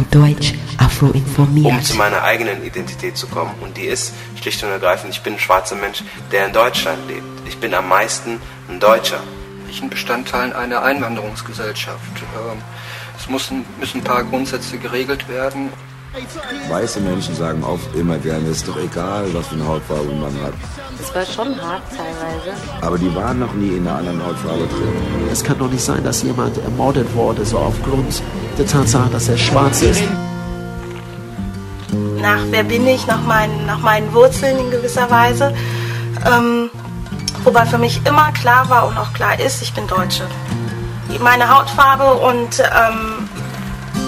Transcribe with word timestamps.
Afrodeutsch, 0.00 0.54
Afroinformiert. 0.78 1.66
Um 1.66 1.82
zu 1.82 1.94
meiner 1.96 2.22
eigenen 2.22 2.64
Identität 2.64 3.16
zu 3.16 3.26
kommen. 3.26 3.52
Und 3.60 3.76
die 3.76 3.84
ist 3.84 4.14
schlicht 4.40 4.62
und 4.62 4.70
ergreifend, 4.70 5.12
ich 5.12 5.20
bin 5.20 5.34
ein 5.34 5.38
schwarzer 5.38 5.76
Mensch, 5.76 6.02
der 6.32 6.46
in 6.46 6.52
Deutschland 6.52 7.06
lebt. 7.06 7.26
Ich 7.46 7.58
bin 7.58 7.74
am 7.74 7.88
meisten 7.88 8.40
ein 8.68 8.80
Deutscher. 8.80 9.20
Ich 9.68 9.80
bin 9.80 9.90
Bestandteil 9.90 10.54
einer 10.54 10.82
Einwanderungsgesellschaft. 10.82 11.98
Ähm, 12.16 12.62
es 13.18 13.28
müssen, 13.28 13.64
müssen 13.78 14.00
ein 14.00 14.04
paar 14.04 14.24
Grundsätze 14.24 14.78
geregelt 14.78 15.28
werden. 15.28 15.70
Weiße 16.68 17.00
Menschen 17.00 17.36
sagen 17.36 17.62
oft 17.62 17.94
immer 17.94 18.18
gerne, 18.18 18.48
es 18.48 18.58
ist 18.58 18.68
doch 18.68 18.76
egal, 18.76 19.26
was 19.32 19.46
für 19.46 19.54
eine 19.54 19.66
Hautfarbe 19.66 20.12
man 20.12 20.32
hat. 20.42 20.54
Das 20.98 21.14
war 21.14 21.24
schon 21.24 21.62
hart 21.62 21.82
teilweise. 21.90 22.56
Aber 22.80 22.98
die 22.98 23.14
waren 23.14 23.38
noch 23.38 23.52
nie 23.52 23.76
in 23.76 23.86
einer 23.86 23.98
anderen 23.98 24.26
Hautfarbe 24.26 24.66
drin. 24.66 24.92
Es 25.30 25.44
kann 25.44 25.58
doch 25.58 25.70
nicht 25.70 25.84
sein, 25.84 26.02
dass 26.02 26.22
jemand 26.22 26.58
ermordet 26.58 27.14
wurde, 27.14 27.44
so 27.44 27.58
aufgrund 27.58 28.22
der 28.58 28.66
Tatsache, 28.66 29.08
dass 29.10 29.28
er 29.28 29.38
schwarz 29.38 29.82
ist. 29.82 30.02
Nach 32.20 32.40
wer 32.50 32.64
bin 32.64 32.86
ich, 32.88 33.06
nach 33.06 33.22
meinen, 33.22 33.66
nach 33.66 33.78
meinen 33.78 34.12
Wurzeln 34.12 34.58
in 34.58 34.70
gewisser 34.70 35.08
Weise. 35.10 35.54
Ähm, 36.26 36.70
wobei 37.44 37.64
für 37.66 37.78
mich 37.78 38.00
immer 38.04 38.32
klar 38.32 38.68
war 38.68 38.88
und 38.88 38.98
auch 38.98 39.12
klar 39.12 39.38
ist, 39.38 39.62
ich 39.62 39.72
bin 39.72 39.86
Deutsche. 39.86 40.26
Meine 41.20 41.48
Hautfarbe 41.48 42.14
und 42.14 42.60
ähm, 42.60 43.19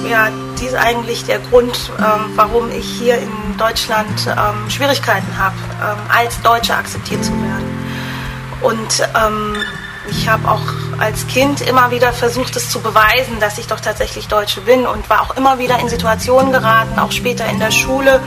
ja, 0.09 0.29
dies 0.59 0.73
ist 0.73 0.74
eigentlich 0.74 1.24
der 1.24 1.38
Grund, 1.38 1.91
ähm, 1.98 2.33
warum 2.37 2.70
ich 2.70 2.84
hier 2.84 3.19
in 3.19 3.56
Deutschland 3.59 4.27
ähm, 4.27 4.70
Schwierigkeiten 4.70 5.38
habe, 5.38 5.56
ähm, 5.83 5.98
als 6.09 6.41
Deutsche 6.43 6.74
akzeptiert 6.74 7.24
zu 7.24 7.33
werden. 7.33 7.79
Und 8.62 9.09
ähm, 9.15 9.57
ich 10.09 10.29
habe 10.29 10.48
auch 10.48 10.62
als 10.98 11.27
Kind 11.27 11.60
immer 11.60 11.91
wieder 11.91 12.12
versucht, 12.12 12.57
es 12.57 12.70
zu 12.70 12.80
beweisen, 12.80 13.38
dass 13.41 13.59
ich 13.59 13.66
doch 13.66 13.80
tatsächlich 13.80 14.29
Deutsche 14.29 14.60
bin 14.60 14.87
und 14.87 15.09
war 15.10 15.23
auch 15.23 15.37
immer 15.37 15.59
wieder 15.59 15.79
in 15.79 15.88
Situationen 15.88 16.52
geraten, 16.52 16.98
auch 16.98 17.12
später 17.12 17.46
in 17.46 17.59
der 17.59 17.71
Schule, 17.71 18.21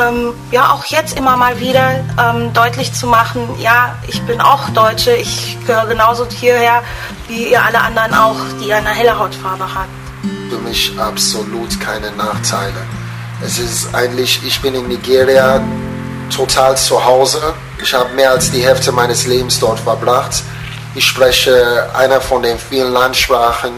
ähm, 0.00 0.32
ja 0.50 0.72
auch 0.72 0.84
jetzt 0.86 1.16
immer 1.16 1.36
mal 1.36 1.58
wieder 1.58 2.00
ähm, 2.18 2.52
deutlich 2.52 2.92
zu 2.92 3.06
machen, 3.06 3.42
ja, 3.58 3.96
ich 4.06 4.22
bin 4.22 4.40
auch 4.40 4.68
Deutsche, 4.70 5.12
ich 5.12 5.56
gehöre 5.66 5.86
genauso 5.86 6.26
hierher 6.28 6.82
wie 7.28 7.50
ihr 7.50 7.62
alle 7.62 7.80
anderen 7.80 8.14
auch, 8.14 8.36
die 8.62 8.72
eine 8.72 8.90
helle 8.90 9.18
Hautfarbe 9.18 9.74
hat 9.74 9.88
für 10.50 10.58
mich 10.58 10.98
absolut 10.98 11.78
keine 11.80 12.10
Nachteile. 12.12 12.82
Es 13.44 13.58
ist 13.58 13.94
eigentlich, 13.94 14.40
ich 14.44 14.60
bin 14.60 14.74
in 14.74 14.88
Nigeria 14.88 15.62
total 16.34 16.76
zu 16.76 17.04
Hause. 17.04 17.54
Ich 17.80 17.94
habe 17.94 18.12
mehr 18.14 18.32
als 18.32 18.50
die 18.50 18.60
Hälfte 18.60 18.90
meines 18.90 19.26
Lebens 19.26 19.60
dort 19.60 19.78
verbracht. 19.78 20.42
Ich 20.96 21.04
spreche 21.06 21.88
einer 21.94 22.20
von 22.20 22.42
den 22.42 22.58
vielen 22.58 22.92
Landsprachen 22.92 23.70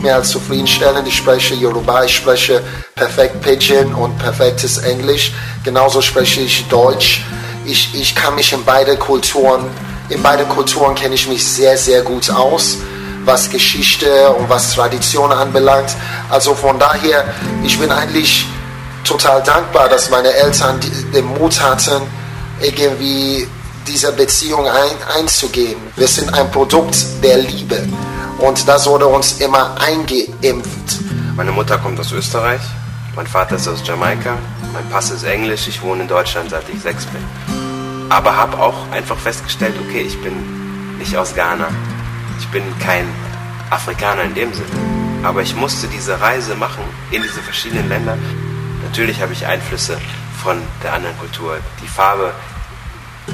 mehr 0.00 0.14
als 0.16 0.30
zufriedenstellend. 0.30 1.06
Ich 1.08 1.16
spreche 1.16 1.54
Yoruba, 1.54 2.04
ich 2.04 2.14
spreche 2.14 2.62
perfekt 2.94 3.42
Pidgin 3.42 3.92
und 3.94 4.16
perfektes 4.18 4.78
Englisch. 4.78 5.32
Genauso 5.64 6.00
spreche 6.00 6.40
ich 6.40 6.66
Deutsch. 6.68 7.24
Ich, 7.64 7.94
ich 7.94 8.14
kann 8.14 8.36
mich 8.36 8.52
in 8.52 8.64
beide 8.64 8.96
Kulturen, 8.96 9.64
in 10.08 10.22
beide 10.22 10.44
Kulturen 10.44 10.94
kenne 10.94 11.16
ich 11.16 11.26
mich 11.26 11.44
sehr, 11.44 11.76
sehr 11.76 12.02
gut 12.02 12.30
aus 12.30 12.78
was 13.26 13.50
Geschichte 13.50 14.30
und 14.30 14.48
was 14.48 14.72
Tradition 14.74 15.32
anbelangt. 15.32 15.90
Also 16.30 16.54
von 16.54 16.78
daher, 16.78 17.24
ich 17.64 17.78
bin 17.78 17.90
eigentlich 17.90 18.46
total 19.04 19.42
dankbar, 19.42 19.88
dass 19.88 20.10
meine 20.10 20.32
Eltern 20.32 20.80
den 21.12 21.26
Mut 21.26 21.60
hatten, 21.60 22.02
irgendwie 22.60 23.46
diese 23.86 24.12
Beziehung 24.12 24.66
ein, 24.66 25.18
einzugehen. 25.18 25.76
Wir 25.96 26.08
sind 26.08 26.32
ein 26.32 26.50
Produkt 26.50 26.96
der 27.22 27.38
Liebe 27.38 27.86
und 28.38 28.66
das 28.66 28.86
wurde 28.86 29.06
uns 29.06 29.40
immer 29.40 29.76
eingeimpft. 29.80 31.00
Meine 31.36 31.52
Mutter 31.52 31.78
kommt 31.78 32.00
aus 32.00 32.12
Österreich, 32.12 32.60
mein 33.14 33.26
Vater 33.26 33.56
ist 33.56 33.68
aus 33.68 33.80
Jamaika, 33.84 34.38
mein 34.72 34.88
Pass 34.88 35.10
ist 35.10 35.24
Englisch, 35.24 35.68
ich 35.68 35.82
wohne 35.82 36.02
in 36.02 36.08
Deutschland 36.08 36.50
seit 36.50 36.68
ich 36.68 36.80
sechs 36.80 37.04
bin. 37.06 37.22
Aber 38.08 38.36
habe 38.36 38.58
auch 38.58 38.90
einfach 38.90 39.18
festgestellt, 39.18 39.74
okay, 39.88 40.02
ich 40.02 40.20
bin 40.22 40.96
nicht 40.98 41.16
aus 41.16 41.34
Ghana, 41.34 41.68
ich 42.38 42.46
bin 42.48 42.62
kein 42.78 43.06
Afrikaner 43.70 44.22
in 44.22 44.34
dem 44.34 44.52
Sinne. 44.52 44.66
Aber 45.22 45.42
ich 45.42 45.54
musste 45.56 45.88
diese 45.88 46.20
Reise 46.20 46.54
machen 46.54 46.84
in 47.10 47.22
diese 47.22 47.40
verschiedenen 47.40 47.88
Länder. 47.88 48.16
Natürlich 48.84 49.20
habe 49.20 49.32
ich 49.32 49.46
Einflüsse 49.46 49.98
von 50.42 50.58
der 50.82 50.92
anderen 50.92 51.18
Kultur. 51.18 51.58
Die 51.82 51.88
Farbe 51.88 52.32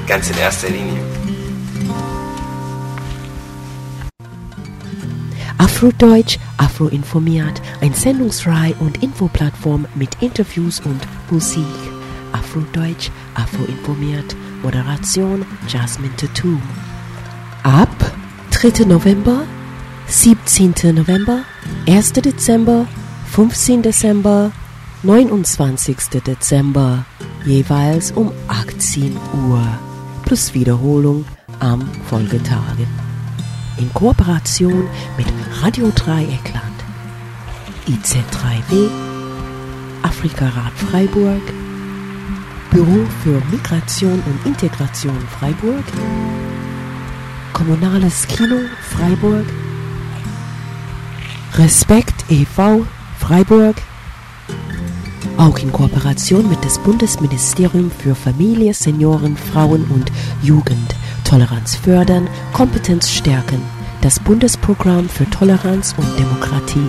ganz 0.07 0.31
in 0.31 0.39
erster 0.39 0.69
Linie. 0.69 1.01
Afrodeutsch, 5.59 6.39
Afroinformiert, 6.59 7.61
ein 7.81 7.93
Sendungsreihe 7.93 8.75
und 8.79 9.03
Infoplattform 9.03 9.87
mit 9.95 10.23
Interviews 10.23 10.81
und 10.81 11.01
Musik. 11.31 11.65
Afrodeutsch, 12.33 13.11
Afroinformiert, 13.35 14.37
Moderation 14.63 15.45
Jasmine 15.69 16.15
Tattoo. 16.17 16.59
Ab 17.65 17.89
3. 18.63 18.87
November, 18.87 19.45
17. 20.07 20.95
November, 20.95 21.45
1. 21.89 22.13
Dezember, 22.13 22.87
15. 23.33 23.83
Dezember, 23.83 24.53
29. 25.03 26.23
Dezember, 26.25 27.05
jeweils 27.45 28.13
um 28.13 28.31
18 28.47 29.17
Uhr, 29.49 29.67
plus 30.25 30.55
Wiederholung 30.55 31.25
am 31.59 31.91
Folgetage. 32.09 32.87
In 33.79 33.93
Kooperation 33.95 34.89
mit 35.17 35.27
Radio 35.61 35.91
Dreieckland, 35.97 36.85
IZ3W, 37.89 38.89
Afrikarat 40.05 40.73
Freiburg, 40.89 41.43
Büro 42.71 43.07
für 43.25 43.43
Migration 43.51 44.23
und 44.25 44.47
Integration 44.47 45.19
Freiburg, 45.41 45.83
Kommunales 47.53 48.27
Kino 48.27 48.57
Freiburg, 48.81 49.45
Respekt 51.55 52.25
e.V. 52.31 52.87
Freiburg, 53.19 53.77
auch 55.37 55.59
in 55.59 55.71
Kooperation 55.71 56.49
mit 56.49 56.65
dem 56.65 56.83
Bundesministerium 56.83 57.91
für 57.91 58.15
Familie, 58.15 58.75
Senioren, 58.75 59.37
Frauen 59.37 59.85
und 59.91 60.11
Jugend, 60.43 60.95
Toleranz 61.25 61.77
fördern, 61.77 62.27
Kompetenz 62.53 63.11
stärken, 63.11 63.63
das 64.01 64.19
Bundesprogramm 64.19 65.09
für 65.09 65.29
Toleranz 65.31 65.95
und 65.97 66.19
Demokratie. 66.19 66.89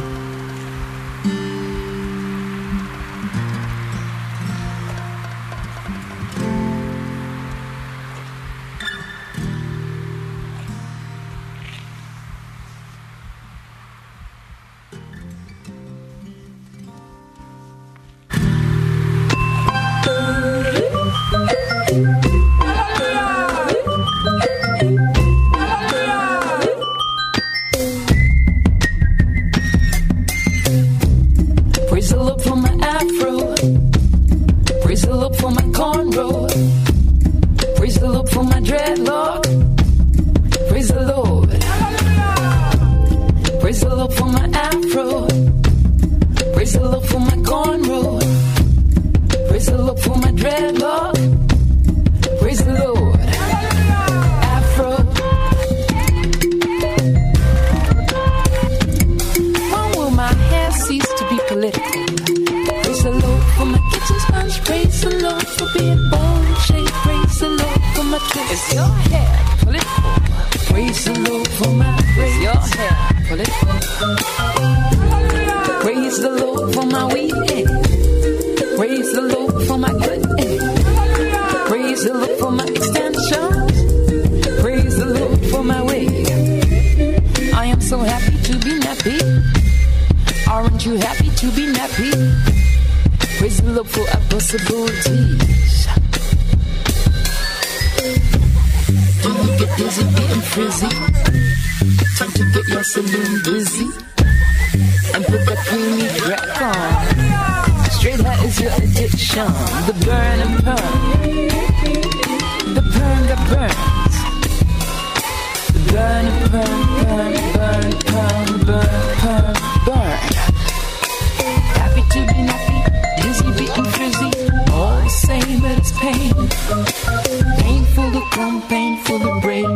Pain 126.74 127.86
for 127.94 128.10
the 128.10 128.24
brain, 128.32 128.62
pain 128.68 128.98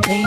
break. 0.02 0.27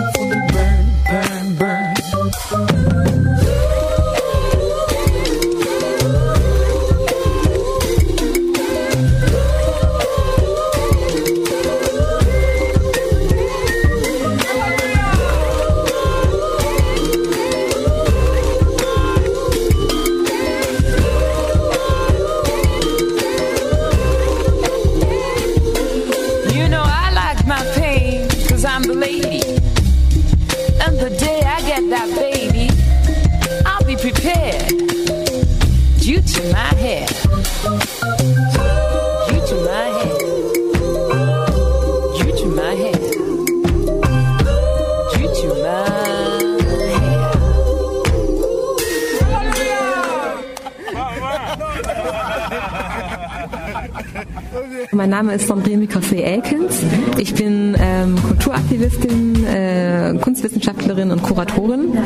Name 55.30 55.40
ist 55.40 55.46
Sandrine 55.46 55.86
Mikassé 55.86 56.16
Elkins. 56.16 56.82
Ich 57.16 57.34
bin 57.34 57.76
ähm, 57.78 58.16
Kulturaktivistin, 58.20 59.44
äh, 59.46 60.18
Kunstwissenschaftlerin 60.20 61.12
und 61.12 61.22
Kuratorin. 61.22 61.96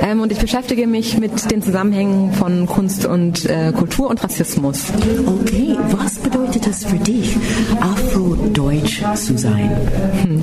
Ähm, 0.00 0.20
und 0.22 0.32
ich 0.32 0.38
beschäftige 0.38 0.86
mich 0.86 1.18
mit 1.18 1.50
den 1.50 1.60
Zusammenhängen 1.60 2.32
von 2.32 2.64
Kunst 2.64 3.04
und 3.04 3.44
äh, 3.44 3.72
Kultur 3.76 4.08
und 4.08 4.24
Rassismus. 4.24 4.84
Okay, 5.26 5.76
was 5.90 6.20
bedeutet 6.20 6.68
es 6.68 6.86
für 6.86 6.96
dich, 6.96 7.36
Afrodeutsch 7.80 9.02
zu 9.14 9.36
sein? 9.36 9.76
Hm. 10.22 10.42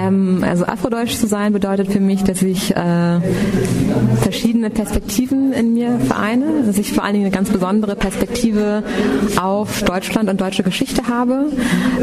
Ähm, 0.00 0.23
also 0.44 0.66
Afrodeutsch 0.66 1.16
zu 1.16 1.26
sein 1.26 1.52
bedeutet 1.52 1.90
für 1.92 2.00
mich, 2.00 2.22
dass 2.24 2.42
ich 2.42 2.74
äh, 2.74 3.20
verschiedene 4.20 4.70
Perspektiven 4.70 5.52
in 5.52 5.74
mir 5.74 5.98
vereine, 5.98 6.64
dass 6.66 6.78
ich 6.78 6.92
vor 6.92 7.04
allen 7.04 7.14
Dingen 7.14 7.26
eine 7.26 7.34
ganz 7.34 7.50
besondere 7.50 7.96
Perspektive 7.96 8.82
auf 9.40 9.82
Deutschland 9.82 10.28
und 10.30 10.40
deutsche 10.40 10.62
Geschichte 10.62 11.08
habe. 11.08 11.46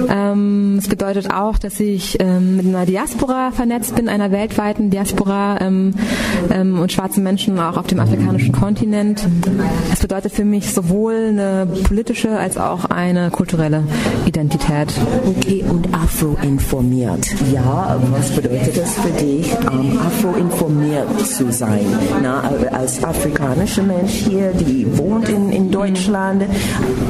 Ähm, 0.09 0.77
es 0.77 0.88
bedeutet 0.88 1.33
auch, 1.33 1.57
dass 1.57 1.79
ich 1.79 2.17
ähm, 2.19 2.57
mit 2.57 2.65
einer 2.65 2.85
Diaspora 2.85 3.51
vernetzt 3.51 3.95
bin, 3.95 4.09
einer 4.09 4.31
weltweiten 4.31 4.89
Diaspora 4.89 5.59
ähm, 5.61 5.93
ähm, 6.51 6.79
und 6.79 6.91
schwarzen 6.91 7.23
Menschen 7.23 7.59
auch 7.59 7.77
auf 7.77 7.88
dem 7.88 7.99
afrikanischen 7.99 8.51
Kontinent. 8.51 9.25
Es 9.91 9.99
bedeutet 9.99 10.33
für 10.33 10.45
mich 10.45 10.73
sowohl 10.73 11.29
eine 11.29 11.67
politische 11.83 12.38
als 12.38 12.57
auch 12.57 12.85
eine 12.85 13.29
kulturelle 13.31 13.83
Identität. 14.25 14.93
Okay, 15.25 15.63
und 15.67 15.93
Afro-informiert. 15.93 17.27
Ja, 17.53 17.99
was 18.11 18.30
bedeutet 18.35 18.77
es 18.77 18.93
für 18.95 19.09
dich, 19.23 19.51
ähm, 19.71 19.99
Afro-informiert 19.99 21.07
zu 21.25 21.51
sein? 21.51 21.85
Na, 22.21 22.41
als 22.71 23.03
afrikanischer 23.03 23.83
Mensch 23.83 24.11
hier, 24.11 24.51
die 24.53 24.85
wohnt 24.97 25.29
in, 25.29 25.51
in 25.51 25.71
Deutschland, 25.71 26.43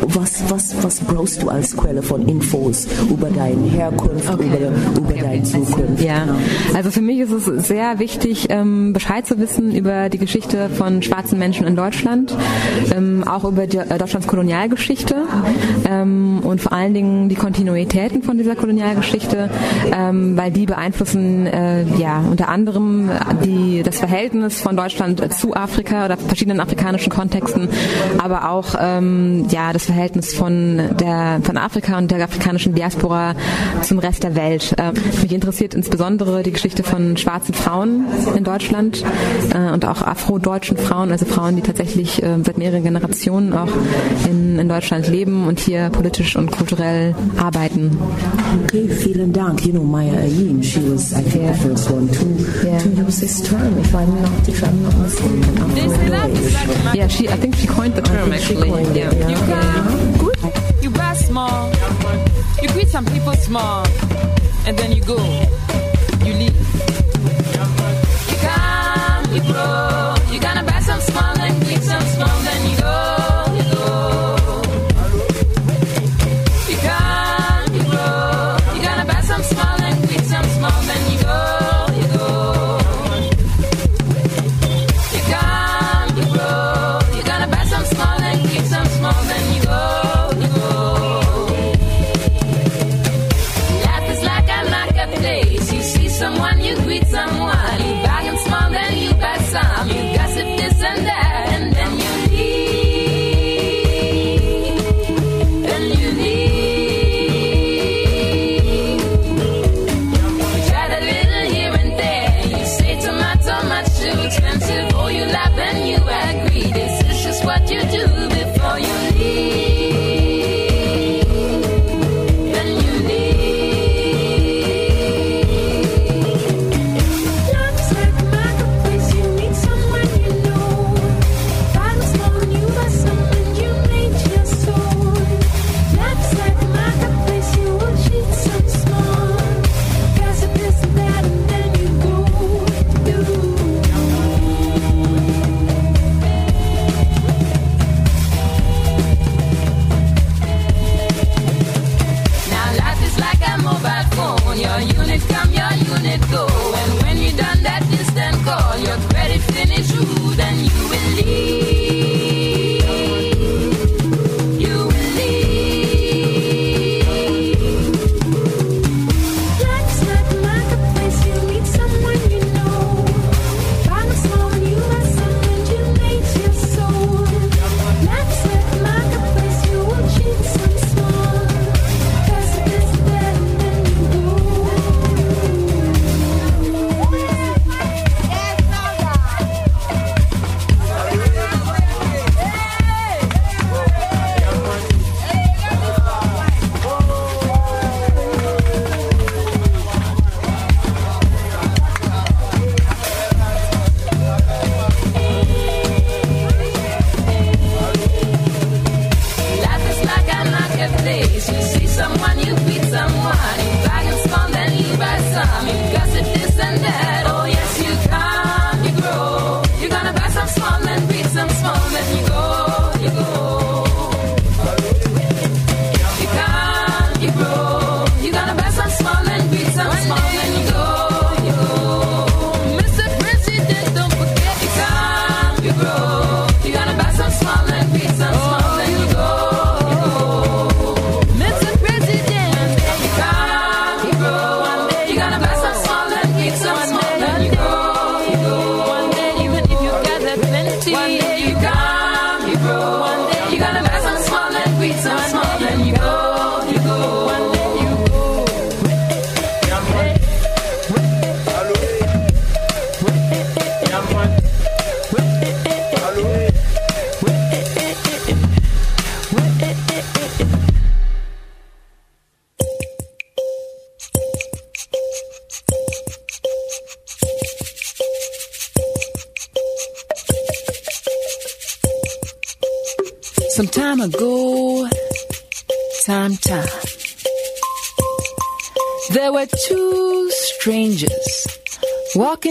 was, 0.08 0.44
was, 0.50 0.76
was 0.82 1.00
brauchst 1.00 1.42
du 1.44 1.50
als 1.50 1.76
Quelle 1.76 2.02
von 2.02 2.28
Infos 2.28 2.88
über 3.10 3.30
deine 3.30 3.68
Herkunft, 3.70 4.30
Okay. 4.32 4.46
über, 4.46 5.00
über 5.00 5.22
deine 5.22 5.44
Zukunft? 5.44 6.02
Ja, 6.02 6.36
also 6.74 6.92
für 6.92 7.02
mich 7.02 7.20
ist 7.20 7.32
es 7.32 7.68
sehr 7.68 8.00
wichtig, 8.00 8.48
ähm, 8.50 8.94
Bescheid 8.94 9.26
zu 9.28 9.38
wissen 9.40 9.76
über 9.76 10.10
die 10.10 10.18
Geschichte 10.18 10.70
von 10.70 11.02
schwarzen 11.02 11.38
Menschen 11.40 11.68
in 11.68 11.76
Deutschland, 11.76 12.36
ähm, 12.96 13.24
auch 13.28 13.44
über 13.44 13.68
die, 13.68 13.78
äh, 13.78 13.98
Deutschlands 13.98 14.28
Kolonialgeschichte 14.28 15.16
ähm, 15.90 16.40
und 16.44 16.62
vor 16.62 16.74
allen 16.74 16.94
Dingen 16.94 17.30
die 17.30 17.36
Kontinuitäten 17.36 18.24
von 18.24 18.38
dieser 18.38 18.56
Kolonialgeschichte, 18.56 19.50
ähm, 19.94 20.38
weil 20.38 20.52
die 20.52 20.66
beeinflussen 20.66 21.11
äh, 21.16 21.84
ja 21.98 22.24
unter 22.30 22.50
anderem 22.50 23.10
die, 23.44 23.84
das 23.84 24.00
Verhältnis 24.00 24.62
von 24.62 24.76
Deutschland 24.76 25.34
zu 25.34 25.56
Afrika 25.56 26.06
oder 26.06 26.18
verschiedenen 26.18 26.60
afrikanischen 26.60 27.12
Kontexten, 27.12 27.70
aber 28.18 28.50
auch 28.50 28.76
ähm, 28.80 29.46
ja 29.50 29.74
das 29.74 29.86
Verhältnis 29.86 30.34
von 30.34 30.78
der 31.00 31.40
von 31.44 31.58
Afrika 31.58 31.98
und 31.98 32.12
der 32.12 32.24
afrikanischen 32.24 32.74
Diaspora 32.76 33.36
zum 33.82 34.00
Rest 34.00 34.24
der 34.24 34.36
Welt. 34.36 34.74
Äh, 34.78 34.92
mich 35.22 35.34
interessiert 35.34 35.74
insbesondere 35.74 36.44
die 36.44 36.52
Geschichte 36.52 36.84
von 36.84 37.18
schwarzen 37.18 37.54
Frauen 37.54 38.06
in 38.36 38.44
Deutschland 38.44 39.04
äh, 39.54 39.72
und 39.72 39.86
auch 39.86 40.02
afrodeutschen 40.02 40.78
Frauen, 40.78 41.12
also 41.12 41.26
Frauen, 41.26 41.56
die 41.56 41.62
tatsächlich 41.62 42.22
äh, 42.24 42.38
seit 42.44 42.58
mehreren 42.58 42.84
Generationen 42.84 43.54
auch 43.54 43.70
in, 44.30 44.60
in 44.60 44.70
Deutschland 44.70 45.08
leben 45.08 45.48
und 45.48 45.60
hier 45.60 45.90
politisch 45.90 46.36
und 46.36 46.52
kulturell 46.52 47.16
arbeiten. 47.38 47.98
Okay, 48.64 48.88
vielen 48.90 49.34
Dank. 49.34 49.66
You 49.66 49.74
know, 49.74 49.84
Maya 49.84 50.14
Ayin, 50.14 50.62
she 50.64 50.80
was, 50.90 51.01
I 51.02 51.22
think, 51.22 51.48
the 51.48 51.54
first 51.64 51.90
one 51.90 52.08
to, 52.08 52.80
to 52.84 52.90
use 52.90 53.20
this 53.20 53.50
term, 53.50 53.78
if 53.80 53.94
I'm 53.94 54.22
not, 54.22 54.48
if 54.48 54.64
I'm 54.64 54.84
not 54.84 54.96
mistaken. 54.98 55.58
Afro-Deutsch. 55.58 56.96
Yeah, 56.96 57.08
she. 57.08 57.28
I 57.28 57.38
think 57.38 57.56
she 57.56 57.68
coined 57.68 57.96
the 57.96 58.02
term 58.02 58.32
actually. 58.32 58.70
coined 58.70 58.96
it, 58.96 58.98
yeah. 58.98 59.12
yeah. 59.12 59.30
You 59.30 59.38
come, 59.50 60.18
good. 60.18 60.84
You 60.84 60.90
buy 60.92 61.14
small. 61.16 61.72
You 62.62 62.70
greet 62.70 62.90
some 62.90 63.06
people 63.06 63.34
small. 63.34 63.86
And 64.68 64.78
then 64.78 64.92
you 64.92 65.04
go. 65.04 65.18
You 66.24 66.34
leave. 66.40 66.56
You 68.30 68.38
come, 68.46 69.34
you 69.34 69.42
grow. 69.42 69.91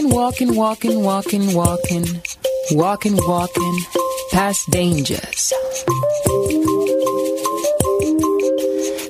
Walking, 0.09 0.55
walking, 0.55 1.03
walking, 1.03 1.53
walking, 1.53 2.13
walking, 2.13 2.21
walking, 2.71 3.17
walking 3.27 3.79
past 4.31 4.69
dangers. 4.71 5.53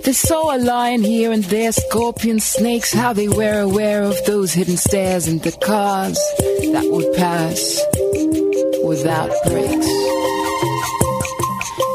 They 0.04 0.14
saw 0.14 0.56
a 0.56 0.58
lion 0.58 1.04
here 1.04 1.32
and 1.32 1.44
there, 1.46 1.72
scorpions, 1.72 2.44
snakes, 2.44 2.92
how 2.94 3.14
they 3.14 3.28
were 3.28 3.62
aware 3.62 4.04
of 4.04 4.16
those 4.26 4.54
hidden 4.54 4.78
stairs 4.78 5.28
and 5.28 5.42
the 5.42 5.52
cars 5.52 6.18
that 6.74 6.88
would 6.92 7.14
pass 7.16 7.80
without 8.84 9.32
brakes. 9.46 9.88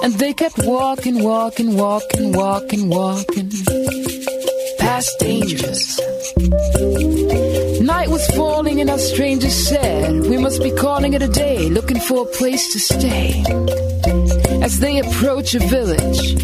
And 0.04 0.14
they 0.14 0.32
kept 0.32 0.58
walking, 0.58 1.22
walking, 1.22 1.76
walking, 1.76 2.32
walking, 2.32 2.88
walking 2.88 3.50
past 4.78 5.18
dangers. 5.18 6.00
Night 7.96 8.10
was 8.10 8.26
falling 8.36 8.82
and 8.82 8.90
our 8.90 8.98
stranger 8.98 9.48
said, 9.48 10.26
We 10.26 10.36
must 10.36 10.62
be 10.62 10.70
calling 10.70 11.14
it 11.14 11.22
a 11.22 11.28
day, 11.28 11.70
looking 11.70 11.98
for 11.98 12.24
a 12.24 12.26
place 12.26 12.70
to 12.74 12.78
stay. 12.78 13.42
As 14.62 14.80
they 14.80 14.98
approach 14.98 15.54
a 15.54 15.60
village, 15.60 16.34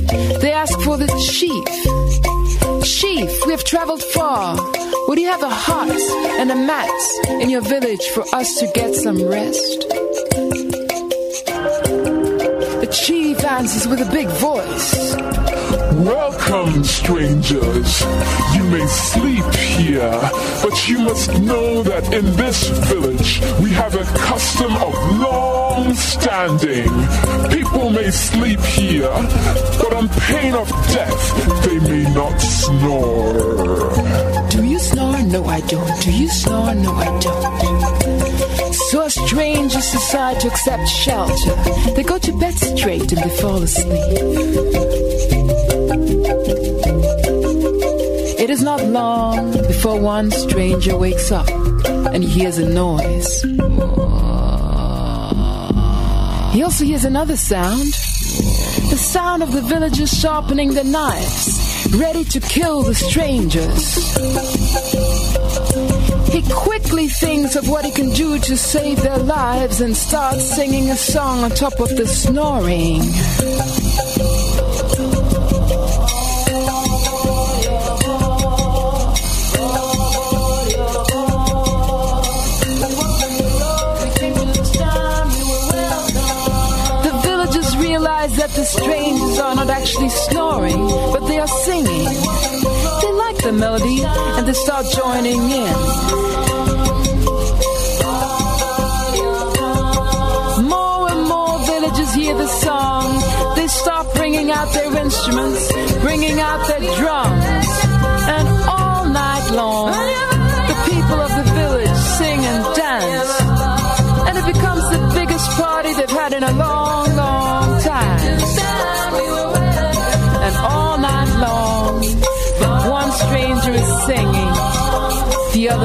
they 0.41 0.51
ask 0.51 0.81
for 0.81 0.97
the 0.97 1.09
chief. 1.31 1.69
Chief, 2.83 3.31
we 3.45 3.53
have 3.53 3.65
traveled 3.65 4.03
far. 4.03 4.57
Would 5.09 5.19
you 5.19 5.27
have 5.27 5.43
a 5.43 5.51
hut 5.51 6.01
and 6.41 6.51
a 6.51 6.57
mat 6.57 7.01
in 7.43 7.51
your 7.51 7.61
village 7.61 8.07
for 8.15 8.25
us 8.35 8.59
to 8.61 8.67
get 8.69 8.95
some 8.95 9.23
rest? 9.23 9.81
The 12.81 12.89
chief 13.05 13.45
answers 13.45 13.87
with 13.87 14.01
a 14.01 14.11
big 14.11 14.29
voice. 14.49 15.52
Welcome, 15.73 16.85
strangers. 16.85 18.03
You 18.55 18.65
may 18.65 18.87
sleep 18.87 19.45
here, 19.55 20.21
but 20.63 20.89
you 20.89 20.99
must 20.99 21.41
know 21.41 21.83
that 21.83 22.13
in 22.13 22.25
this 22.37 22.69
village 22.91 23.41
we 23.63 23.71
have 23.71 23.95
a 23.95 24.05
custom 24.19 24.73
of 24.77 24.93
long 25.19 25.95
standing. 25.95 26.93
People 27.51 27.89
may 27.91 28.11
sleep 28.11 28.61
here, 28.61 29.13
but 29.81 29.95
on 29.95 30.09
pain 30.29 30.55
of 30.55 30.69
death, 30.93 31.65
they 31.65 31.79
may 31.79 32.03
not 32.15 32.37
snore. 32.39 33.93
Do 34.51 34.65
you 34.65 34.79
snore? 34.79 35.23
No, 35.23 35.45
I 35.47 35.61
don't. 35.61 36.03
Do 36.03 36.13
you 36.13 36.29
snore? 36.29 36.75
No, 36.75 36.93
I 36.93 37.19
don't. 37.21 38.02
So 38.91 39.09
strangers 39.09 39.91
decide 39.91 40.41
to 40.41 40.49
accept 40.49 40.89
shelter. 40.89 41.55
They 41.95 42.03
go 42.03 42.19
to 42.19 42.39
bed 42.39 42.55
straight 42.55 43.13
and 43.13 43.23
they 43.23 43.37
fall 43.37 43.63
asleep. 43.63 44.03
It 48.39 48.51
is 48.51 48.63
not 48.63 48.85
long 48.85 49.53
before 49.53 50.01
one 50.01 50.31
stranger 50.31 50.97
wakes 50.97 51.31
up 51.33 51.49
and 51.49 52.23
he 52.25 52.31
hears 52.31 52.59
a 52.59 52.69
noise. 52.69 53.43
He 56.53 56.63
also 56.63 56.85
hears 56.85 57.05
another 57.05 57.37
sound 57.37 57.95
the 58.93 58.99
sound 58.99 59.43
of 59.43 59.53
the 59.53 59.63
villagers 59.63 60.13
sharpening 60.13 60.75
their 60.75 60.85
knives, 60.85 61.87
ready 61.97 62.25
to 62.25 62.41
kill 62.41 62.83
the 62.83 62.95
strangers. 62.95 63.97
He 66.33 66.41
quickly 66.51 67.09
thinks 67.09 67.57
of 67.57 67.69
what 67.69 67.85
he 67.85 67.91
can 67.91 68.09
do 68.09 68.39
to 68.39 68.57
save 68.57 69.03
their 69.03 69.19
lives 69.19 69.83
and 69.83 69.95
starts 69.95 70.43
singing 70.57 70.89
a 70.89 70.97
song 70.97 71.45
on 71.45 71.51
top 71.51 71.79
of 71.79 71.91
the 71.95 72.07
snoring. 72.07 73.01
The 87.03 87.13
villagers 87.23 87.77
realize 87.77 88.35
that 88.37 88.51
the 88.57 88.65
strangers 88.65 89.39
are 89.39 89.55
not 89.55 89.69
actually 89.69 90.09
snoring, 90.09 90.89
but 91.13 91.27
they 91.27 91.39
are 91.39 91.47
singing. 91.47 92.42
The 93.43 93.51
melody 93.51 94.05
and 94.05 94.47
they 94.47 94.53
start 94.53 94.87
joining 94.87 95.41
in. 95.41 95.75
More 100.69 101.11
and 101.11 101.29
more 101.29 101.59
villagers 101.67 102.15
hear 102.15 102.37
the 102.37 102.47
song. 102.47 103.21
They 103.57 103.67
start 103.67 104.15
bringing 104.15 104.53
out 104.53 104.73
their 104.73 104.97
instruments, 104.97 105.72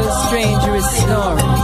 the 0.03 0.11
stranger 0.27 0.75
is 0.75 0.85
snoring. 1.01 1.56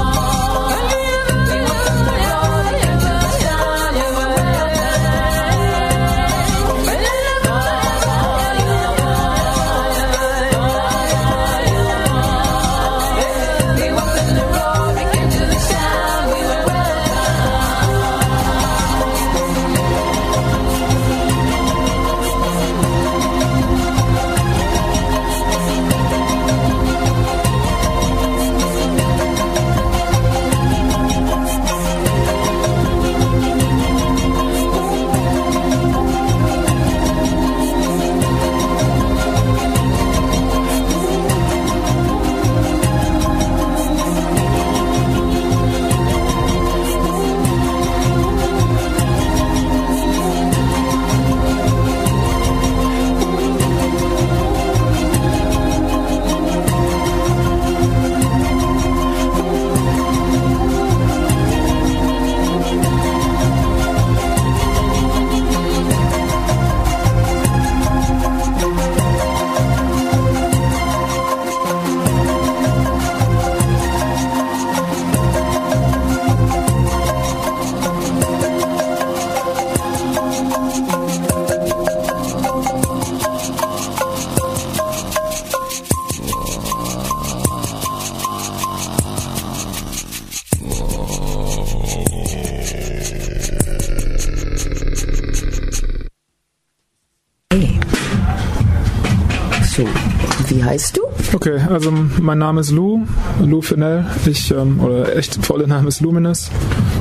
Okay, 101.34 101.60
also 101.68 101.92
mein 102.22 102.38
Name 102.38 102.62
ist 102.62 102.70
Lou, 102.70 103.08
Lou 103.42 103.62
Fennell. 103.62 104.06
Ich, 104.28 104.52
ähm, 104.52 104.80
oder 104.80 105.16
echt 105.16 105.44
voller 105.44 105.66
Name 105.66 105.88
ist 105.88 106.00
Luminous. 106.00 106.52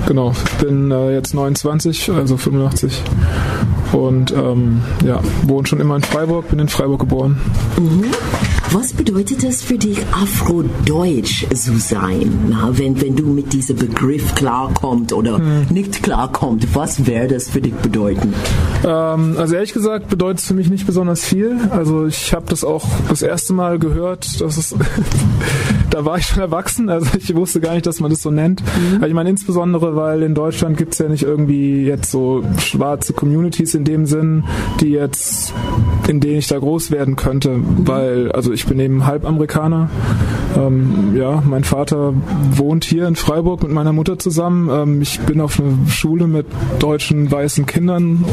Genau, 0.06 0.32
bin 0.58 0.90
äh, 0.90 1.12
jetzt 1.12 1.34
29, 1.34 2.10
also 2.10 2.38
85. 2.38 3.02
Und 3.92 4.32
ähm, 4.32 4.80
ja, 5.04 5.20
wohne 5.42 5.66
schon 5.66 5.80
immer 5.80 5.96
in 5.96 6.02
Freiburg, 6.02 6.48
bin 6.48 6.58
in 6.60 6.68
Freiburg 6.68 7.00
geboren. 7.00 7.38
Mhm. 7.76 8.04
Was 8.74 8.94
bedeutet 8.94 9.44
es 9.44 9.62
für 9.62 9.76
dich, 9.76 9.98
Afrodeutsch 10.12 11.44
zu 11.54 11.76
sein? 11.76 12.46
Na, 12.48 12.70
wenn, 12.78 12.98
wenn 13.02 13.14
du 13.14 13.26
mit 13.26 13.52
diesem 13.52 13.76
Begriff 13.76 14.34
klarkommst 14.34 15.12
oder 15.12 15.36
hm. 15.36 15.66
nicht 15.68 16.02
klarkommst, 16.02 16.74
was 16.74 17.06
wäre 17.06 17.28
das 17.28 17.50
für 17.50 17.60
dich 17.60 17.74
bedeuten? 17.74 18.32
Ähm, 18.82 19.36
also 19.36 19.56
ehrlich 19.56 19.74
gesagt 19.74 20.08
bedeutet 20.08 20.38
es 20.38 20.46
für 20.46 20.54
mich 20.54 20.70
nicht 20.70 20.86
besonders 20.86 21.22
viel. 21.22 21.58
Also 21.68 22.06
ich 22.06 22.32
habe 22.32 22.46
das 22.48 22.64
auch 22.64 22.86
das 23.10 23.20
erste 23.20 23.52
Mal 23.52 23.78
gehört, 23.78 24.40
dass 24.40 24.56
es 24.56 24.74
da 25.92 26.04
war 26.06 26.16
ich 26.16 26.26
schon 26.26 26.40
erwachsen, 26.40 26.88
also 26.88 27.10
ich 27.18 27.34
wusste 27.34 27.60
gar 27.60 27.74
nicht, 27.74 27.86
dass 27.86 28.00
man 28.00 28.10
das 28.10 28.22
so 28.22 28.30
nennt. 28.30 28.62
Mhm. 28.62 29.04
Ich 29.04 29.12
meine 29.12 29.30
insbesondere, 29.30 29.94
weil 29.94 30.22
in 30.22 30.34
Deutschland 30.34 30.76
gibt 30.76 30.94
es 30.94 30.98
ja 30.98 31.08
nicht 31.08 31.22
irgendwie 31.22 31.84
jetzt 31.84 32.10
so 32.10 32.42
schwarze 32.58 33.12
Communities 33.12 33.74
in 33.74 33.84
dem 33.84 34.06
Sinn, 34.06 34.44
die 34.80 34.90
jetzt 34.90 35.52
in 36.08 36.20
denen 36.20 36.38
ich 36.38 36.48
da 36.48 36.58
groß 36.58 36.90
werden 36.90 37.16
könnte, 37.16 37.50
mhm. 37.50 37.86
weil 37.86 38.32
also 38.32 38.52
ich 38.52 38.66
bin 38.66 38.80
eben 38.80 39.06
Halbamerikaner. 39.06 39.90
Ähm, 40.56 41.14
ja, 41.16 41.42
mein 41.46 41.64
Vater 41.64 42.12
wohnt 42.54 42.84
hier 42.84 43.06
in 43.06 43.16
Freiburg 43.16 43.62
mit 43.62 43.72
meiner 43.72 43.92
Mutter 43.92 44.18
zusammen. 44.18 44.68
Ähm, 44.70 45.02
ich 45.02 45.20
bin 45.20 45.40
auf 45.40 45.60
einer 45.60 45.88
Schule 45.88 46.26
mit 46.26 46.46
deutschen 46.78 47.30
weißen 47.30 47.66
Kindern. 47.66 48.24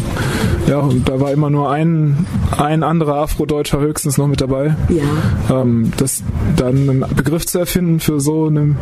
Ja, 0.68 0.88
da 1.06 1.20
war 1.20 1.32
immer 1.32 1.50
nur 1.50 1.72
ein, 1.72 2.26
ein 2.58 2.84
anderer 2.84 3.16
Afrodeutscher 3.16 3.80
höchstens 3.80 4.18
noch 4.18 4.28
mit 4.28 4.42
dabei. 4.42 4.76
Ja. 4.90 5.62
Ähm, 5.62 5.92
das 5.98 6.24
dann 6.56 6.90
einen 6.90 7.06
Begriff 7.16 7.46
zu 7.52 7.60
erfinden 7.60 8.00
für 8.00 8.20
so 8.20 8.48
eine 8.48 8.76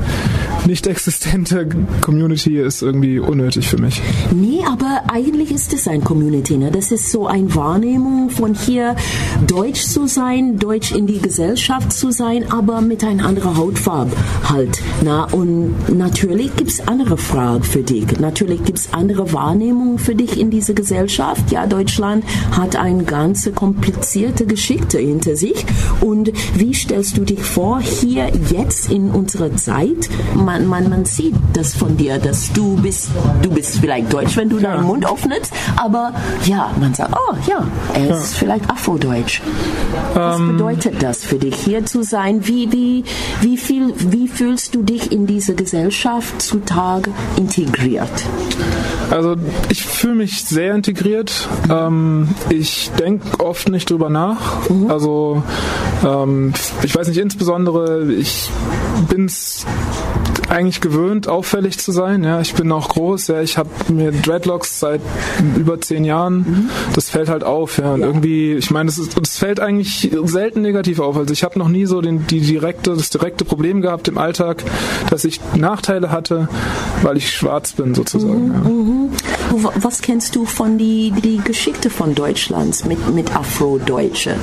nicht 0.67 0.85
existente 0.85 1.67
Community 2.01 2.57
ist 2.59 2.81
irgendwie 2.81 3.19
unnötig 3.19 3.69
für 3.69 3.77
mich. 3.77 4.01
Nee, 4.35 4.61
aber 4.67 5.03
eigentlich 5.07 5.51
ist 5.51 5.73
es 5.73 5.87
ein 5.87 6.03
Community. 6.03 6.57
Ne? 6.57 6.71
Das 6.71 6.91
ist 6.91 7.11
so 7.11 7.25
eine 7.25 7.55
Wahrnehmung 7.55 8.29
von 8.29 8.53
hier, 8.53 8.95
deutsch 9.47 9.81
zu 9.81 10.07
sein, 10.07 10.59
deutsch 10.59 10.91
in 10.91 11.07
die 11.07 11.19
Gesellschaft 11.19 11.93
zu 11.93 12.11
sein, 12.11 12.51
aber 12.51 12.81
mit 12.81 13.03
einer 13.03 13.25
anderen 13.25 13.55
Hautfarbe 13.55 14.11
halt. 14.43 14.81
Na? 15.03 15.23
Und 15.31 15.73
natürlich 15.89 16.55
gibt 16.57 16.69
es 16.71 16.87
andere 16.87 17.17
Fragen 17.17 17.63
für 17.63 17.81
dich. 17.81 18.19
Natürlich 18.19 18.63
gibt 18.65 18.79
es 18.79 18.93
andere 18.93 19.31
Wahrnehmungen 19.31 19.97
für 19.97 20.15
dich 20.15 20.37
in 20.37 20.51
dieser 20.51 20.73
Gesellschaft. 20.73 21.49
Ja, 21.51 21.65
Deutschland 21.65 22.25
hat 22.51 22.75
eine 22.75 23.03
ganz 23.03 23.49
komplizierte 23.55 24.45
Geschichte 24.45 24.99
hinter 24.99 25.37
sich. 25.37 25.65
Und 26.01 26.31
wie 26.55 26.73
stellst 26.73 27.17
du 27.17 27.23
dich 27.23 27.41
vor, 27.41 27.79
hier 27.79 28.29
jetzt 28.51 28.91
in 28.91 29.11
unserer 29.11 29.55
Zeit? 29.55 30.09
Man, 30.57 30.65
man, 30.65 30.89
man 30.89 31.05
sieht 31.05 31.35
das 31.53 31.75
von 31.75 31.97
dir, 31.97 32.17
dass 32.17 32.51
du 32.51 32.77
bist, 32.77 33.09
du 33.43 33.51
bist 33.51 33.77
vielleicht 33.77 34.11
deutsch, 34.11 34.35
wenn 34.37 34.49
du 34.49 34.57
deinen 34.57 34.85
Mund 34.85 35.05
öffnest, 35.05 35.53
aber 35.75 36.13
ja, 36.45 36.71
man 36.79 36.95
sagt, 36.95 37.13
oh 37.15 37.35
ja, 37.47 37.63
er 37.93 38.09
ist 38.09 38.33
ja. 38.33 38.39
vielleicht 38.39 38.67
Afrodeutsch. 38.67 39.43
Was 40.15 40.39
ähm, 40.39 40.53
bedeutet 40.53 41.03
das 41.03 41.23
für 41.23 41.37
dich, 41.37 41.53
hier 41.53 41.85
zu 41.85 42.01
sein? 42.01 42.47
Wie, 42.47 42.71
wie, 42.71 43.03
wie, 43.41 43.57
viel, 43.57 43.93
wie 43.97 44.27
fühlst 44.27 44.73
du 44.73 44.81
dich 44.81 45.11
in 45.11 45.27
diese 45.27 45.53
Gesellschaft 45.53 46.41
zutage 46.41 47.11
integriert? 47.35 48.09
Also 49.11 49.35
ich 49.69 49.85
fühle 49.85 50.15
mich 50.15 50.43
sehr 50.43 50.73
integriert. 50.73 51.47
Ähm, 51.69 52.29
ich 52.49 52.89
denke 52.99 53.39
oft 53.39 53.69
nicht 53.69 53.89
drüber 53.91 54.09
nach. 54.09 54.67
Mhm. 54.69 54.89
Also 54.89 55.43
ähm, 56.03 56.53
ich 56.81 56.95
weiß 56.95 57.07
nicht, 57.09 57.19
insbesondere 57.19 58.11
ich 58.11 58.49
bin 59.09 59.25
es 59.25 59.65
eigentlich 60.49 60.81
gewöhnt, 60.81 61.27
auffällig 61.27 61.77
zu 61.79 61.91
sein. 61.91 62.23
Ja, 62.23 62.41
ich 62.41 62.53
bin 62.53 62.71
auch 62.71 62.89
groß. 62.89 63.27
Ja, 63.27 63.41
ich 63.41 63.57
habe 63.57 63.69
mir 63.89 64.11
Dreadlocks 64.11 64.79
seit 64.79 65.01
über 65.55 65.79
zehn 65.81 66.05
Jahren. 66.05 66.37
Mhm. 66.37 66.69
Das 66.93 67.09
fällt 67.09 67.29
halt 67.29 67.43
auf. 67.43 67.77
Ja, 67.77 67.93
und 67.93 68.01
ja. 68.01 68.07
irgendwie, 68.07 68.53
ich 68.53 68.71
meine, 68.71 68.87
das, 68.87 69.01
das 69.09 69.37
fällt 69.37 69.59
eigentlich 69.59 70.09
selten 70.25 70.61
negativ 70.61 70.99
auf. 70.99 71.17
Also 71.17 71.33
ich 71.33 71.43
habe 71.43 71.59
noch 71.59 71.69
nie 71.69 71.85
so 71.85 72.01
den, 72.01 72.27
die 72.27 72.41
direkte, 72.41 72.91
das 72.95 73.09
direkte 73.09 73.45
Problem 73.45 73.81
gehabt 73.81 74.07
im 74.07 74.17
Alltag, 74.17 74.63
dass 75.09 75.25
ich 75.25 75.39
Nachteile 75.55 76.11
hatte, 76.11 76.47
weil 77.01 77.17
ich 77.17 77.31
schwarz 77.31 77.73
bin 77.73 77.93
sozusagen. 77.95 78.47
Mhm. 78.47 78.53
Ja. 78.53 78.69
Mhm. 78.69 79.07
Was 79.81 80.01
kennst 80.01 80.35
du 80.35 80.45
von 80.45 80.77
die, 80.77 81.11
die 81.23 81.37
Geschichte 81.37 81.89
von 81.89 82.15
Deutschlands 82.15 82.85
mit, 82.85 83.13
mit 83.13 83.35
Afrodeutsche? 83.35 84.35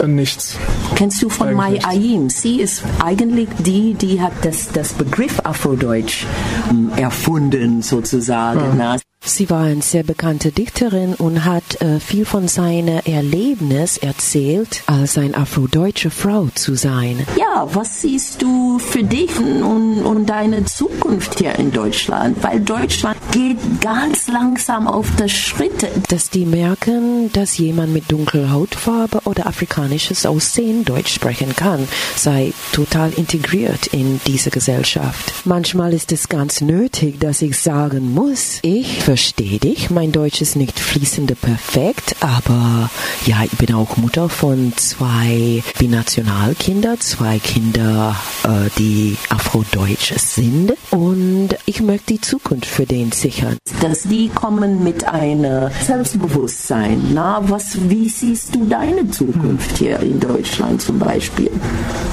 Äh, 0.00 0.06
nichts. 0.06 0.56
Kennst 0.94 1.22
du 1.22 1.28
von 1.28 1.54
Mai 1.54 1.84
Ayim? 1.84 2.30
Sie 2.30 2.60
ist 2.60 2.82
eigentlich 3.02 3.48
die, 3.58 3.94
die 3.94 4.20
hat 4.20 4.32
das, 4.42 4.68
das 4.72 4.92
Begriff 4.92 5.40
Afrodeutsch 5.44 6.26
ähm, 6.70 6.90
erfunden, 6.96 7.82
sozusagen. 7.82 8.78
Ja. 8.78 8.96
Sie 9.24 9.48
war 9.50 9.62
eine 9.62 9.82
sehr 9.82 10.02
bekannte 10.02 10.50
Dichterin 10.50 11.14
und 11.14 11.44
hat 11.44 11.80
äh, 11.80 12.00
viel 12.00 12.24
von 12.24 12.48
seiner 12.48 13.06
Erlebnis 13.06 13.96
erzählt, 13.96 14.82
als 14.86 15.16
eine 15.16 15.36
afrodeutsche 15.36 16.10
Frau 16.10 16.48
zu 16.54 16.74
sein. 16.74 17.24
Ja, 17.38 17.68
was 17.72 18.02
siehst 18.02 18.42
du 18.42 18.80
für 18.80 19.04
dich 19.04 19.38
und, 19.38 20.02
und 20.02 20.26
deine 20.26 20.64
Zukunft 20.64 21.38
hier 21.38 21.54
in 21.56 21.70
Deutschland? 21.70 22.42
Weil 22.42 22.60
Deutschland 22.60 23.16
geht 23.30 23.58
ganz 23.80 24.26
langsam 24.26 24.88
auf 24.88 25.06
das 25.16 25.30
Schritte. 25.30 25.88
Dass 26.08 26.28
die 26.28 26.44
merken, 26.44 27.30
dass 27.32 27.58
jemand 27.58 27.92
mit 27.92 28.10
dunkler 28.10 28.50
Hautfarbe 28.50 29.20
oder 29.24 29.46
afrikanisches 29.46 30.26
Aussehen 30.26 30.84
Deutsch 30.84 31.14
sprechen 31.14 31.54
kann, 31.54 31.86
sei 32.16 32.52
total 32.72 33.12
integriert 33.12 33.86
in 33.88 34.20
diese 34.26 34.50
Gesellschaft. 34.50 35.32
Manchmal 35.44 35.92
ist 35.92 36.10
es 36.10 36.28
ganz 36.28 36.60
nötig, 36.60 37.20
dass 37.20 37.40
ich 37.40 37.56
sagen 37.56 38.12
muss, 38.12 38.58
ich 38.62 39.04
verstehe 39.12 39.58
dich. 39.58 39.90
Mein 39.90 40.10
Deutsch 40.10 40.40
ist 40.40 40.56
nicht 40.56 40.80
fließende 40.80 41.34
perfekt, 41.34 42.16
aber 42.20 42.88
ja, 43.26 43.42
ich 43.44 43.50
bin 43.58 43.74
auch 43.74 43.98
Mutter 43.98 44.30
von 44.30 44.72
zwei 44.76 45.62
Binationalkinder, 45.78 46.98
zwei 46.98 47.38
Kinder, 47.38 48.16
äh, 48.44 48.70
die 48.78 49.18
Afrodeutsch 49.28 50.14
sind. 50.16 50.72
Und 50.90 51.50
ich 51.66 51.82
möchte 51.82 52.14
die 52.14 52.22
Zukunft 52.22 52.64
für 52.64 52.86
den 52.86 53.12
sichern. 53.12 53.58
Dass 53.82 54.04
die 54.04 54.30
kommen 54.30 54.82
mit 54.82 55.04
einem 55.04 55.70
Selbstbewusstsein. 55.84 57.10
Na, 57.12 57.42
was, 57.50 57.76
wie 57.90 58.08
siehst 58.08 58.54
du 58.54 58.64
deine 58.64 59.10
Zukunft 59.10 59.76
hier 59.76 60.00
in 60.00 60.20
Deutschland 60.20 60.80
zum 60.80 60.98
Beispiel? 60.98 61.50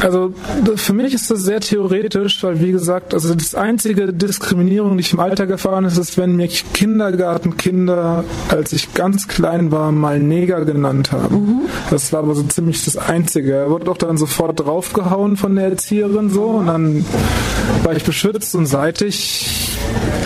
Also 0.02 0.34
für 0.76 0.94
mich 0.94 1.14
ist 1.14 1.32
das 1.32 1.44
sehr 1.44 1.62
theoretisch, 1.62 2.44
weil 2.44 2.60
wie 2.60 2.74
gesagt, 2.74 3.14
also 3.14 3.34
das 3.36 3.56
einzige 3.56 4.12
Diskriminierung, 4.12 4.98
die 4.98 5.02
ich 5.02 5.14
im 5.14 5.22
Alltag 5.22 5.50
erfahren 5.50 5.86
habe, 5.86 6.00
ist, 6.00 6.18
wenn 6.18 6.36
mich 6.36 6.66
Kinder 6.74 6.88
Kindergartenkinder, 6.89 8.23
als 8.49 8.73
ich 8.73 8.93
ganz 8.95 9.28
klein 9.28 9.71
war, 9.71 9.91
mal 9.91 10.19
Neger 10.19 10.65
genannt 10.65 11.12
haben. 11.12 11.36
Mhm. 11.36 11.62
Das 11.91 12.12
war 12.12 12.19
aber 12.19 12.34
so 12.34 12.43
ziemlich 12.43 12.84
das 12.84 12.97
Einzige. 12.97 13.54
Er 13.54 13.69
wurde 13.69 13.91
auch 13.91 13.97
dann 13.97 14.17
sofort 14.17 14.60
draufgehauen 14.60 15.38
von 15.38 15.56
der 15.56 15.65
Erzieherin 15.65 16.30
so 16.30 16.45
und 16.45 16.67
dann 16.67 17.06
war 17.84 17.95
ich 17.95 18.04
beschützt 18.04 18.56
und 18.56 18.65
seit 18.65 19.02
ich 19.02 19.78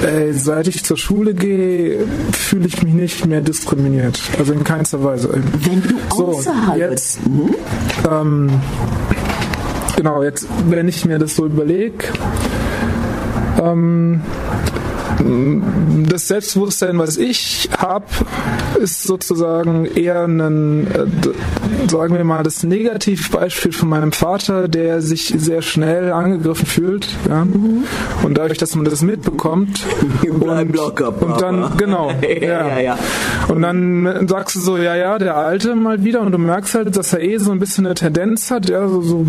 äh, 0.04 0.32
seit 0.32 0.68
ich 0.68 0.86
zur 0.86 0.98
Schule 0.98 1.34
gehe, 1.34 2.08
fühle 2.32 2.68
ich 2.68 2.82
mich 2.82 2.94
nicht 2.94 3.26
mehr 3.26 3.42
diskriminiert. 3.42 4.22
Also 4.38 4.54
in 4.54 4.64
keinster 4.64 5.04
Weise. 5.04 5.30
Wenn 5.34 5.82
du 5.82 5.96
so, 6.16 6.42
jetzt, 6.78 7.26
mhm. 7.28 7.56
ähm, 8.10 8.50
genau, 9.98 10.24
jetzt, 10.24 10.48
wenn 10.70 10.88
ich 10.88 11.06
mir 11.06 11.20
das 11.20 11.36
so 11.36 11.46
überlege, 11.46 12.06
ähm, 13.62 14.22
das 15.20 16.28
Selbstbewusstsein, 16.28 16.98
was 16.98 17.18
ich 17.18 17.70
habe, 17.78 18.06
ist 18.82 19.04
sozusagen 19.04 19.86
eher 19.86 20.24
ein, 20.24 20.88
äh, 20.88 21.90
sagen 21.90 22.16
wir 22.16 22.24
mal, 22.24 22.44
das 22.44 22.64
Negativbeispiel 22.64 23.72
von 23.72 23.90
meinem 23.90 24.12
Vater, 24.12 24.68
der 24.68 25.02
sich 25.02 25.34
sehr 25.38 25.62
schnell 25.62 26.12
angegriffen 26.12 26.66
fühlt. 26.66 27.08
Ja? 27.28 27.46
Mhm. 27.46 27.84
Und 28.24 28.38
dadurch, 28.38 28.58
dass 28.58 28.76
man 28.76 28.86
das 28.86 29.02
mitbekommt 29.02 29.84
und, 30.24 30.42
und 30.44 31.42
dann, 31.42 31.78
genau, 31.78 32.12
ja. 32.22 32.68
ja, 32.68 32.80
ja. 32.80 32.98
Und 33.48 33.62
dann 33.62 34.28
sagst 34.28 34.56
du 34.56 34.60
so, 34.60 34.78
ja, 34.78 34.96
ja, 34.96 35.18
der 35.18 35.38
Alte 35.38 35.76
mal 35.76 36.04
wieder 36.04 36.22
und 36.22 36.32
du 36.32 36.38
merkst 36.38 36.76
halt, 36.76 36.96
dass 36.96 37.14
er 37.14 37.22
eh 37.22 37.38
so 37.38 37.52
ein 37.52 37.60
bisschen 37.60 37.86
eine 37.86 37.96
Tendenz 37.96 38.52
hat, 38.52 38.70
ja, 38.70 38.88
so, 38.88 39.02
so 39.02 39.26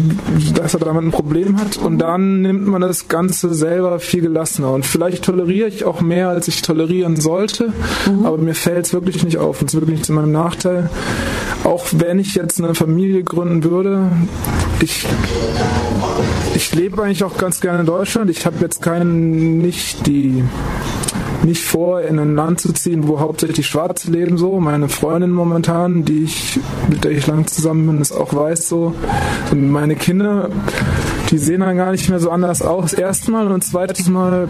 dass 0.55 0.75
er 0.75 0.81
damit 0.81 1.05
ein 1.05 1.11
Problem 1.11 1.59
hat 1.61 1.77
und 1.77 1.99
dann 1.99 2.43
nimmt 2.43 2.67
man 2.67 2.81
das 2.81 3.09
Ganze 3.09 3.55
selber 3.55 3.99
viel 3.99 4.23
gelassener 4.23 4.71
und 4.71 4.87
vielleicht 4.87 5.25
toleriere 5.25 5.69
ich 5.69 5.74
auch 5.83 6.01
mehr, 6.01 6.29
als 6.29 6.47
ich 6.47 6.63
tolerieren 6.63 7.17
sollte, 7.17 7.73
mhm. 8.07 8.25
aber 8.25 8.39
mir 8.39 8.55
fällt 8.55 8.87
es 8.87 8.93
wirklich 8.93 9.25
nicht 9.25 9.39
auf 9.39 9.61
und 9.61 9.69
es 9.69 9.75
ist 9.75 9.81
wirklich 9.81 9.97
nicht 9.97 10.07
zu 10.07 10.13
meinem 10.13 10.31
Nachteil. 10.31 10.89
Auch 11.65 11.87
wenn 11.91 12.21
ich 12.21 12.37
jetzt 12.37 12.63
eine 12.63 12.77
Familie 12.77 13.25
gründen 13.25 13.65
würde, 13.65 14.13
ich, 14.81 15.05
ich 16.55 16.73
lebe 16.75 17.03
eigentlich 17.03 17.25
auch 17.25 17.37
ganz 17.37 17.61
gerne 17.61 17.81
in 17.81 17.87
Deutschland. 17.87 18.31
Ich 18.31 18.47
habe 18.47 18.59
jetzt 18.61 18.83
keinen, 18.83 19.59
nicht 19.59 20.07
die 20.07 20.45
nicht 21.45 21.63
vor, 21.63 22.01
in 22.03 22.19
ein 22.19 22.35
Land 22.35 22.61
zu 22.61 22.73
ziehen, 22.73 23.07
wo 23.07 23.21
hauptsächlich 23.21 23.67
Schwarze 23.67 24.11
leben 24.11 24.39
so. 24.39 24.61
Meine 24.61 24.89
Freundin 24.89 25.31
momentan, 25.31 26.05
die 26.05 26.25
ich, 26.25 26.59
mit 26.89 27.05
der 27.05 27.13
ich 27.13 27.27
lang 27.27 27.47
zusammen 27.47 27.87
bin, 27.87 28.01
ist 28.01 28.13
auch 28.13 28.35
weiß 28.35 28.69
so. 28.69 28.95
Und 29.51 29.71
meine 29.71 29.97
Kinder, 29.97 30.49
die 31.31 31.39
sehen 31.39 31.61
dann 31.61 31.77
gar 31.77 31.93
nicht 31.93 32.09
mehr 32.09 32.21
so 32.21 32.31
anders 32.31 32.63
aus. 32.63 32.93
Erstmal 32.93 33.49
und 33.49 33.63
zweites 33.63 34.09
Mal 34.09 34.49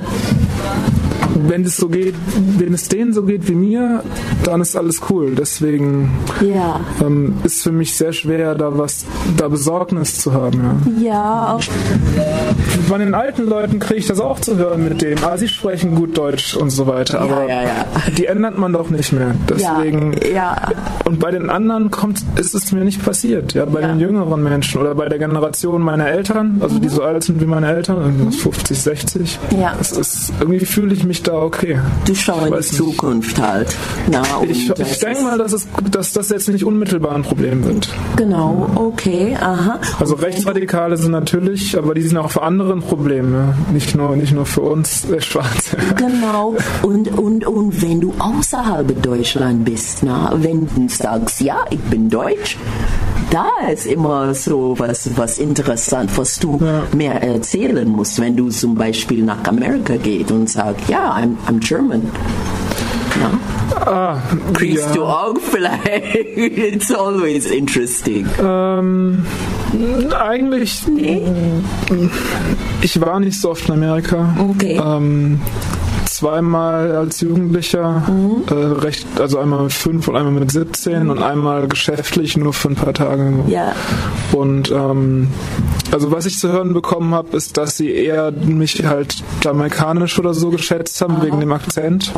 wenn 1.34 1.62
es 1.64 1.76
so 1.76 1.88
geht, 1.88 2.14
wenn 2.58 2.74
es 2.74 2.88
denen 2.88 3.12
so 3.12 3.22
geht 3.24 3.48
wie 3.48 3.54
mir, 3.54 4.02
dann 4.44 4.60
ist 4.60 4.76
alles 4.76 5.00
cool. 5.10 5.34
Deswegen 5.36 6.10
Ja. 6.40 6.80
ähm, 7.00 7.34
ist 7.44 7.62
für 7.62 7.72
mich 7.72 7.96
sehr 7.96 8.12
schwer, 8.12 8.54
da 8.54 8.76
was, 8.76 9.04
da 9.36 9.48
Besorgnis 9.48 10.18
zu 10.20 10.32
haben. 10.32 10.94
Ja. 11.02 11.24
Ja, 11.24 11.58
Bei 12.88 12.98
den 12.98 13.14
alten 13.14 13.46
Leuten 13.48 13.78
kriege 13.78 14.00
ich 14.00 14.06
das 14.06 14.20
auch 14.20 14.38
zu 14.40 14.56
hören 14.56 14.84
mit 14.84 15.02
dem, 15.02 15.18
ah, 15.24 15.36
sie 15.36 15.48
sprechen 15.48 15.94
gut 15.94 16.16
Deutsch 16.16 16.56
und 16.56 16.70
so 16.70 16.86
weiter, 16.86 17.20
aber 17.20 17.48
ja, 17.48 17.62
die 18.16 18.26
ändert 18.26 18.58
man 18.58 18.72
doch 18.72 18.90
nicht 18.90 19.12
mehr. 19.12 19.34
Deswegen, 19.48 20.14
ja. 20.32 20.56
und 21.04 21.18
bei 21.18 21.30
den 21.30 21.50
anderen 21.50 21.90
kommt, 21.90 22.20
ist 22.36 22.54
es 22.54 22.72
mir 22.72 22.84
nicht 22.84 23.04
passiert. 23.04 23.54
Ja, 23.54 23.64
bei 23.64 23.80
den 23.80 23.98
jüngeren 24.00 24.42
Menschen 24.42 24.80
oder 24.80 24.94
bei 24.94 25.08
der 25.08 25.18
Generation 25.18 25.82
meiner 25.82 26.06
Eltern, 26.08 26.58
also 26.60 26.78
die 26.78 26.88
so 26.88 27.02
alt 27.02 27.24
sind 27.24 27.40
wie 27.40 27.46
meine 27.46 27.68
Eltern, 27.68 27.98
irgendwie 28.00 28.36
50, 28.36 28.78
60. 28.78 29.38
Mhm. 29.50 29.60
Ja. 29.60 29.72
Es 29.80 29.92
ist, 29.92 30.32
irgendwie 30.40 30.64
fühle 30.66 30.94
ich 30.94 31.04
mich 31.04 31.22
da 31.26 31.34
okay. 31.34 31.78
du 32.06 32.14
schau 32.14 32.44
in 32.46 32.54
die 32.54 32.60
Zukunft 32.60 33.40
halt. 33.40 33.74
Na, 34.10 34.22
und 34.36 34.50
Ich, 34.50 34.70
ich 34.70 34.98
denke 34.98 35.22
mal, 35.22 35.38
dass, 35.38 35.52
es, 35.52 35.66
dass 35.90 36.12
das 36.12 36.28
jetzt 36.30 36.48
nicht 36.48 36.64
unmittelbar 36.64 37.14
ein 37.14 37.22
Problem 37.22 37.64
wird. 37.64 37.88
Genau, 38.16 38.70
okay, 38.74 39.36
aha. 39.40 39.80
Also 39.98 40.14
Rechtsradikale 40.14 40.96
sind 40.96 41.12
natürlich, 41.12 41.76
aber 41.76 41.94
die 41.94 42.02
sind 42.02 42.16
auch 42.18 42.30
für 42.30 42.42
andere 42.42 42.72
ein 42.72 42.80
Problem, 42.82 43.34
ja. 43.34 43.54
nicht, 43.72 43.94
nur, 43.94 44.16
nicht 44.16 44.32
nur 44.32 44.46
für 44.46 44.62
uns 44.62 45.08
äh, 45.10 45.20
Schwarze. 45.20 45.76
Genau. 45.96 46.54
Und, 46.82 47.18
und, 47.18 47.46
und 47.46 47.82
wenn 47.82 48.00
du 48.00 48.14
außerhalb 48.18 49.02
Deutschland 49.02 49.64
bist, 49.64 50.02
na, 50.02 50.32
wenn 50.36 50.68
du 50.74 50.88
sagst, 50.88 51.40
ja, 51.40 51.64
ich 51.70 51.80
bin 51.80 52.08
Deutsch, 52.08 52.56
da 53.30 53.48
ist 53.70 53.86
immer 53.86 54.34
so 54.34 54.74
was, 54.78 55.16
was 55.16 55.38
interessant, 55.38 56.10
was 56.16 56.38
du 56.38 56.60
mehr 56.94 57.22
erzählen 57.22 57.88
musst, 57.88 58.20
wenn 58.20 58.36
du 58.36 58.48
zum 58.48 58.74
Beispiel 58.74 59.22
nach 59.24 59.44
Amerika 59.44 59.96
gehst 59.96 60.30
und 60.30 60.48
sagst, 60.48 60.88
ja, 60.88 61.16
I'm, 61.16 61.36
I'm 61.48 61.58
German. 61.58 62.10
Na? 63.20 63.38
Ah, 63.86 64.18
Kriegst 64.52 64.86
ja. 64.88 64.92
du 64.94 65.04
auch 65.04 65.36
vielleicht? 65.40 66.14
It's 66.36 66.92
always 66.92 67.46
interesting. 67.46 68.26
Ähm, 68.42 69.24
eigentlich. 70.18 70.82
Ich 72.82 73.00
war 73.00 73.20
nicht 73.20 73.40
so 73.40 73.50
oft 73.50 73.68
in 73.68 73.74
Amerika. 73.74 74.34
Okay. 74.50 74.80
Ähm, 74.82 75.40
zweimal 76.14 76.92
als 76.92 77.20
Jugendlicher, 77.20 78.02
äh, 78.48 78.54
recht, 78.54 79.06
also 79.18 79.38
einmal 79.38 79.64
mit 79.64 79.72
fünf 79.72 80.06
und 80.06 80.14
einmal 80.14 80.32
mit 80.32 80.50
17 80.50 81.10
und 81.10 81.20
einmal 81.20 81.66
geschäftlich 81.66 82.36
nur 82.36 82.52
für 82.52 82.68
ein 82.68 82.76
paar 82.76 82.94
Tage. 82.94 83.32
Ja. 83.48 83.74
Und 84.32 84.70
ähm, 84.70 85.28
also 85.90 86.12
was 86.12 86.26
ich 86.26 86.38
zu 86.38 86.52
hören 86.52 86.72
bekommen 86.72 87.14
habe, 87.14 87.36
ist, 87.36 87.56
dass 87.56 87.76
sie 87.76 87.90
eher 87.90 88.30
mich 88.30 88.84
halt 88.84 89.24
jamaikanisch 89.42 90.16
oder 90.18 90.34
so 90.34 90.50
geschätzt 90.50 91.00
haben 91.00 91.20
wegen 91.20 91.40
dem 91.40 91.52
Akzent. 91.52 92.12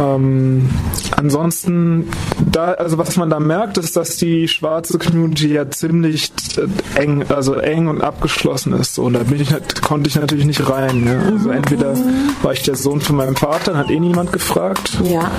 Ähm, 0.00 0.68
ansonsten, 1.16 2.08
da, 2.50 2.72
also 2.72 2.98
was 2.98 3.16
man 3.16 3.28
da 3.28 3.38
merkt, 3.38 3.78
ist, 3.78 3.96
dass 3.96 4.16
die 4.16 4.48
schwarze 4.48 4.98
Community 4.98 5.52
ja 5.52 5.70
ziemlich 5.70 6.32
äh, 6.56 7.00
eng, 7.00 7.24
also 7.28 7.54
eng 7.54 7.88
und 7.88 8.00
abgeschlossen 8.00 8.72
ist. 8.72 8.94
So. 8.94 9.04
Und 9.04 9.14
da 9.14 9.20
bin 9.20 9.40
ich, 9.40 9.50
konnte 9.82 10.08
ich 10.08 10.16
natürlich 10.16 10.46
nicht 10.46 10.68
rein. 10.68 11.04
Ne? 11.04 11.20
Also 11.32 11.50
entweder 11.50 11.94
war 12.42 12.52
ich 12.52 12.62
der 12.62 12.76
Sohn 12.76 13.00
von 13.00 13.16
meinem 13.16 13.36
Vater, 13.36 13.72
dann 13.72 13.76
hat 13.76 13.90
eh 13.90 14.00
niemand 14.00 14.32
gefragt. 14.32 14.98
Ja. 15.04 15.30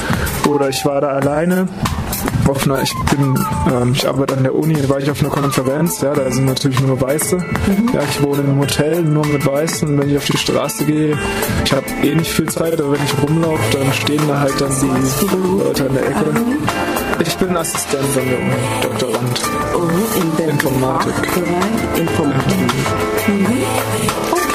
Oder 0.48 0.70
ich 0.70 0.86
war 0.86 1.02
da 1.02 1.10
alleine. 1.10 1.68
Auf 2.48 2.66
einer, 2.66 2.82
ich 2.82 2.94
bin, 3.10 3.40
ähm, 3.72 3.94
ich 3.94 4.08
arbeite 4.08 4.36
an 4.36 4.44
der 4.44 4.54
Uni, 4.54 4.74
da 4.74 4.90
war 4.90 5.00
ich 5.00 5.10
auf 5.10 5.22
einer 5.22 5.30
Konferenz, 5.30 6.02
ja, 6.02 6.14
da 6.14 6.30
sind 6.30 6.46
natürlich 6.46 6.80
nur 6.82 7.00
Weiße. 7.00 7.38
Ja, 7.94 8.02
ich 8.10 8.22
wohne 8.22 8.42
in 8.42 8.50
einem 8.50 8.60
Hotel 8.60 9.04
nur 9.04 9.26
mit 9.26 9.46
Weißen 9.46 9.98
wenn 9.98 10.10
ich 10.10 10.18
auf 10.18 10.26
die 10.26 10.38
Straße 10.38 10.86
gehe, 10.86 11.18
ich 11.64 11.72
habe 11.72 11.86
eh 12.04 12.16
nicht 12.16 12.32
viel 12.32 12.50
Zeit, 12.50 12.80
aber 12.80 12.94
wenn 12.94 13.04
ich 13.04 13.24
rumlaufe, 13.24 13.78
dann 13.78 13.94
stehen 13.94 14.22
da 14.28 14.40
halt 14.40 14.51
dann 14.60 14.72
die 14.80 15.64
Leute 15.64 15.84
in 15.86 15.94
der 15.94 16.08
Ecke. 16.08 16.34
Ich 17.20 17.38
bin 17.38 17.56
Assistent 17.58 18.16
der 18.16 18.24
Uni, 18.24 18.52
Doktorand. 18.82 19.42
Oh, 19.76 20.18
in 20.20 20.38
der 20.38 20.50
Informatik. 20.50 21.14
Informatik. 21.96 22.58
Mhm. 23.28 23.64
Okay. 24.32 24.51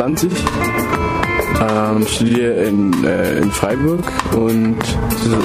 21, 0.00 0.32
ähm, 1.60 2.06
studiere 2.06 2.64
in, 2.64 3.04
äh, 3.04 3.38
in 3.38 3.50
Freiburg 3.52 4.00
und 4.36 4.76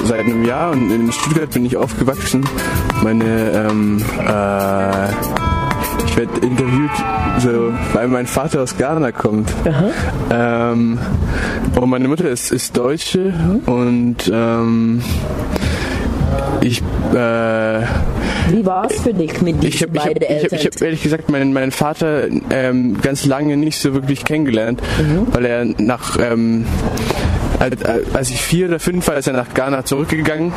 seit 0.04 0.20
einem 0.20 0.44
Jahr 0.44 0.72
und 0.72 0.90
in 0.90 1.12
Stuttgart 1.12 1.50
bin 1.50 1.64
ich 1.66 1.76
aufgewachsen. 1.76 2.44
Meine, 3.02 3.52
ähm, 3.52 4.02
äh, 4.18 5.08
ich 6.04 6.16
werde 6.16 6.40
interviewt, 6.44 6.90
so, 7.38 7.72
weil 7.92 8.08
mein 8.08 8.26
Vater 8.26 8.62
aus 8.62 8.76
Ghana 8.76 9.12
kommt. 9.12 9.52
Ähm, 10.32 10.98
und 11.80 11.90
meine 11.90 12.08
Mutter 12.08 12.28
ist, 12.28 12.50
ist 12.50 12.76
Deutsche 12.76 13.32
und 13.66 14.30
ähm, 14.32 15.02
ich 16.60 16.82
äh, 17.14 17.82
Wie 18.50 18.64
war 18.66 18.90
es 18.90 19.00
für 19.00 19.14
dich 19.14 19.40
mit 19.42 19.62
diesen 19.62 19.88
habe 19.88 19.96
ich 19.96 20.04
hab, 20.04 20.06
beiden 20.14 20.22
ich 20.22 20.28
hab, 20.28 20.42
Eltern? 20.42 20.58
ich 20.58 20.66
hab 20.66 20.82
ehrlich 20.82 21.02
gesagt 21.02 21.28
meinen, 21.30 21.52
meinen 21.52 21.70
Vater 21.70 22.24
ähm, 22.50 23.00
ganz 23.00 23.24
lange 23.26 23.56
nicht 23.56 23.78
so 23.78 23.94
wirklich 23.94 24.24
kennengelernt, 24.24 24.82
weil 25.32 25.44
er 25.44 25.64
nach, 25.78 26.18
ähm, 26.20 26.64
als, 27.58 28.30
ich 28.30 28.40
vier 28.40 28.66
oder 28.68 28.78
fünf 28.80 29.06
war, 29.08 29.16
ist 29.16 29.26
er 29.28 29.34
nach 29.34 29.52
Ghana 29.54 29.84
zurückgegangen. 29.84 30.52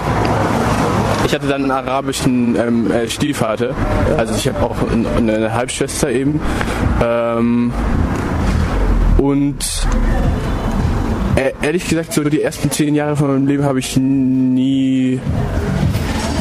Ich 1.25 1.34
hatte 1.34 1.47
dann 1.47 1.62
einen 1.63 1.71
arabischen 1.71 2.56
ähm, 2.56 2.91
äh, 2.91 3.10
Stiefvater, 3.10 3.75
also 4.17 4.34
ich 4.36 4.47
habe 4.47 4.62
auch 4.65 4.75
ein- 4.91 5.29
eine 5.29 5.53
Halbschwester 5.53 6.10
eben. 6.10 6.39
Ähm, 7.01 7.71
und 9.17 9.56
äh, 11.36 11.51
ehrlich 11.65 11.88
gesagt, 11.88 12.13
so 12.13 12.23
die 12.23 12.41
ersten 12.41 12.71
zehn 12.71 12.93
Jahre 12.95 13.15
von 13.15 13.27
meinem 13.27 13.47
Leben 13.47 13.63
habe 13.63 13.79
ich 13.79 13.95
nie 13.97 15.19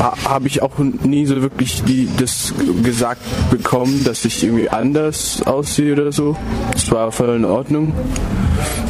habe 0.03 0.49
ich 0.49 0.63
auch 0.63 0.79
nie 0.79 1.27
so 1.27 1.41
wirklich 1.43 1.85
die, 1.85 2.09
das 2.19 2.53
gesagt 2.83 3.23
bekommen, 3.51 4.03
dass 4.05 4.25
ich 4.25 4.43
irgendwie 4.43 4.69
anders 4.69 5.43
aussehe 5.45 5.93
oder 5.93 6.13
so. 6.13 6.37
Das 6.73 6.91
war 6.91 7.13
voll 7.13 7.37
in 7.37 7.45
Ordnung. 7.45 7.93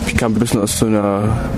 Ich 0.06 0.16
kam 0.16 0.32
ein 0.32 0.38
bisschen 0.38 0.60
aus 0.60 0.78
so 0.78 0.86
einer 0.86 1.50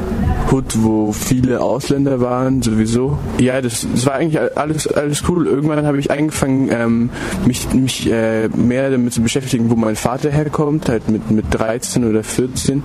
Hood, 0.55 0.83
wo 0.83 1.13
viele 1.13 1.61
Ausländer 1.61 2.21
waren, 2.21 2.63
sowieso. 2.63 3.19
Ja, 3.41 3.61
das, 3.61 3.87
das 3.93 4.07
war 4.07 4.15
eigentlich 4.15 4.39
alles, 4.57 4.87
alles 4.87 5.25
cool. 5.29 5.47
Irgendwann 5.49 5.85
habe 5.85 5.99
ich 5.99 6.11
angefangen, 6.13 6.69
ähm, 6.71 7.11
mich, 7.45 7.73
mich 7.75 8.09
äh, 8.11 8.49
mehr 8.49 8.91
damit 8.91 9.13
zu 9.13 9.21
beschäftigen, 9.21 9.69
wo 9.71 9.75
mein 9.75 9.97
Vater 9.97 10.31
herkommt, 10.31 10.89
halt 10.89 11.09
mit, 11.11 11.29
mit 11.31 11.47
13 11.51 12.05
oder 12.09 12.23
14. 12.23 12.83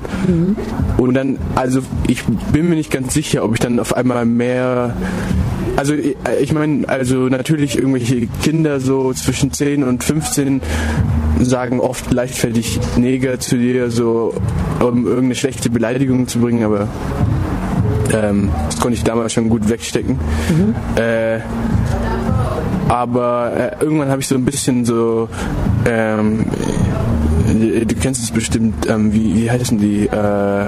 Und 0.98 1.14
dann, 1.14 1.38
also 1.56 1.82
ich 2.08 2.24
bin 2.26 2.70
mir 2.70 2.76
nicht 2.76 2.90
ganz 2.92 3.14
sicher, 3.14 3.44
ob 3.44 3.54
ich 3.54 3.60
dann 3.60 3.80
auf 3.80 3.96
einmal 3.96 4.26
mehr 4.26 4.96
also 5.76 5.94
ich- 5.94 6.18
ich 6.42 6.52
meine, 6.52 6.90
also 6.90 7.30
natürlich 7.30 7.78
irgendwelche 7.78 8.28
Kinder 8.44 8.80
so 8.82 9.14
zwischen 9.14 9.54
10 9.54 9.84
und 9.84 10.04
15 10.04 10.62
sagen 11.40 11.80
oft 11.80 12.12
leichtfertig 12.12 12.80
Neger 12.98 13.40
zu 13.40 13.56
dir, 13.58 13.90
so 13.90 14.34
um 14.82 15.06
irgendeine 15.06 15.36
schlechte 15.36 15.70
Beleidigung 15.70 16.28
zu 16.28 16.40
bringen, 16.40 16.64
aber 16.66 16.90
ähm, 18.12 18.50
das 18.66 18.80
konnte 18.80 18.96
ich 18.96 19.04
damals 19.04 19.34
schon 19.34 19.50
gut 19.50 19.70
wegstecken. 19.70 20.20
Äh, 20.96 21.40
aber 22.88 23.52
äh, 23.80 23.84
irgendwann 23.84 24.10
habe 24.10 24.22
ich 24.22 24.28
so 24.28 24.36
ein 24.36 24.46
bisschen 24.46 24.84
so, 24.86 25.30
ähm, 25.86 26.46
äh, 27.48 27.86
du 27.86 27.96
kennst 27.96 28.24
es 28.24 28.32
bestimmt, 28.32 28.90
ähm, 28.90 29.14
wie, 29.14 29.36
wie 29.36 29.52
heißen 29.52 29.78
die? 29.78 30.08
Äh, 30.08 30.68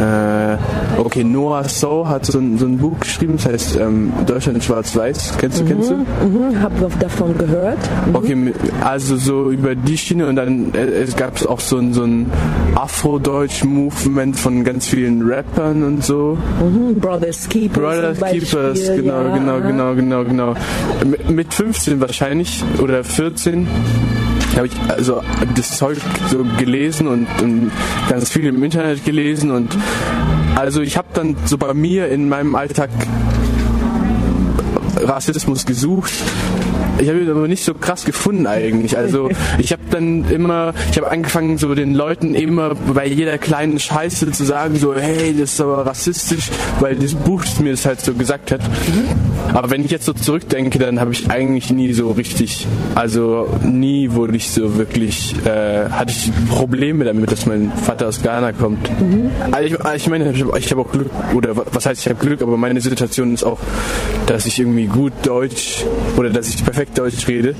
äh, 0.00 0.56
okay, 0.98 1.24
Noah 1.24 1.64
So 1.68 2.06
hat 2.08 2.26
so 2.26 2.38
ein, 2.38 2.58
so 2.58 2.66
ein 2.66 2.78
Buch 2.78 2.98
geschrieben, 3.00 3.34
das 3.36 3.46
heißt 3.46 3.76
ähm, 3.80 4.12
Deutschland 4.26 4.56
in 4.58 4.62
Schwarz-Weiß. 4.62 5.34
Kennst 5.38 5.60
du, 5.60 5.64
kennst 5.64 5.90
du? 5.90 5.94
Mhm, 5.96 6.60
hab 6.62 6.72
davon 7.00 7.36
gehört. 7.36 7.78
Okay, 8.12 8.34
mit- 8.34 8.54
also 8.82 9.16
so 9.16 9.50
über 9.50 9.74
die 9.74 9.96
Schiene 9.98 10.26
und 10.26 10.36
dann 10.36 10.72
äh, 10.74 10.78
es 10.84 11.16
gab 11.16 11.44
auch 11.46 11.60
so 11.60 11.78
ein, 11.78 11.92
so 11.92 12.02
ein 12.04 12.30
Afro-Deutsch-Movement 12.74 14.36
von 14.38 14.64
ganz 14.64 14.86
vielen 14.88 15.22
Rappern 15.22 15.82
und 15.82 16.04
so. 16.04 16.36
Mhm, 16.60 16.98
Brothers 17.00 17.48
Keepers. 17.48 17.78
Brothers 17.78 18.18
zum 18.18 18.20
Beispiel, 18.20 18.40
Keepers, 18.42 18.80
genau, 18.96 19.22
ja, 19.22 19.36
genau, 19.36 19.60
genau, 19.60 19.94
genau, 19.94 20.24
genau. 20.24 20.54
Mit- 21.04 21.30
Mit 21.30 21.54
15 21.54 22.00
wahrscheinlich 22.00 22.62
oder 22.82 23.02
14 23.04 23.66
habe 24.56 24.68
ich 24.68 24.72
also 24.88 25.20
das 25.56 25.76
Zeug 25.78 25.98
so 26.30 26.44
gelesen 26.58 27.08
und, 27.08 27.26
und 27.42 27.72
ganz 28.08 28.28
viel 28.30 28.46
im 28.46 28.62
Internet 28.62 29.04
gelesen 29.04 29.50
und 29.50 29.76
also 30.54 30.80
ich 30.80 30.96
habe 30.96 31.08
dann 31.14 31.36
so 31.44 31.58
bei 31.58 31.74
mir 31.74 32.08
in 32.08 32.28
meinem 32.28 32.54
Alltag 32.54 32.90
Rassismus 34.96 35.66
gesucht. 35.66 36.12
Ich 36.98 37.08
habe 37.08 37.20
ihn 37.20 37.30
aber 37.30 37.48
nicht 37.48 37.64
so 37.64 37.74
krass 37.74 38.04
gefunden 38.04 38.46
eigentlich. 38.46 38.96
Also 38.96 39.30
ich 39.58 39.72
habe 39.72 39.82
dann 39.90 40.28
immer, 40.30 40.72
ich 40.90 40.96
habe 40.96 41.10
angefangen 41.10 41.58
so 41.58 41.74
den 41.74 41.94
Leuten 41.94 42.34
immer 42.34 42.74
bei 42.74 43.06
jeder 43.06 43.38
kleinen 43.38 43.78
Scheiße 43.78 44.30
zu 44.32 44.44
sagen 44.44 44.76
so, 44.76 44.94
hey, 44.94 45.34
das 45.38 45.54
ist 45.54 45.60
aber 45.60 45.86
rassistisch, 45.86 46.50
weil 46.80 46.96
das 46.96 47.14
Buch 47.14 47.42
mir 47.60 47.72
das 47.72 47.84
halt 47.86 48.00
so 48.00 48.14
gesagt 48.14 48.52
hat. 48.52 48.60
Aber 49.52 49.70
wenn 49.70 49.84
ich 49.84 49.90
jetzt 49.90 50.06
so 50.06 50.12
zurückdenke, 50.12 50.78
dann 50.78 51.00
habe 51.00 51.12
ich 51.12 51.30
eigentlich 51.30 51.70
nie 51.70 51.92
so 51.92 52.10
richtig, 52.12 52.66
also 52.94 53.48
nie 53.62 54.10
wurde 54.12 54.36
ich 54.36 54.50
so 54.50 54.76
wirklich, 54.76 55.34
äh, 55.44 55.88
hatte 55.90 56.12
ich 56.12 56.30
Probleme 56.48 57.04
damit, 57.04 57.30
dass 57.30 57.46
mein 57.46 57.70
Vater 57.72 58.08
aus 58.08 58.22
Ghana 58.22 58.52
kommt. 58.52 58.90
Also 59.50 59.66
ich, 59.76 59.94
ich 59.96 60.08
meine, 60.08 60.32
ich 60.32 60.70
habe 60.70 60.80
auch 60.80 60.90
Glück, 60.90 61.10
oder 61.34 61.56
wa- 61.56 61.64
was 61.72 61.86
heißt, 61.86 62.00
ich 62.06 62.08
habe 62.12 62.24
Glück, 62.24 62.42
aber 62.42 62.56
meine 62.56 62.80
Situation 62.80 63.34
ist 63.34 63.44
auch, 63.44 63.58
dass 64.26 64.46
ich 64.46 64.58
irgendwie 64.58 64.86
gut 64.86 65.12
Deutsch 65.22 65.84
oder 66.16 66.30
dass 66.30 66.48
ich 66.48 66.64
perfekt 66.64 66.83
Deutsch 66.94 67.26
rede. 67.28 67.54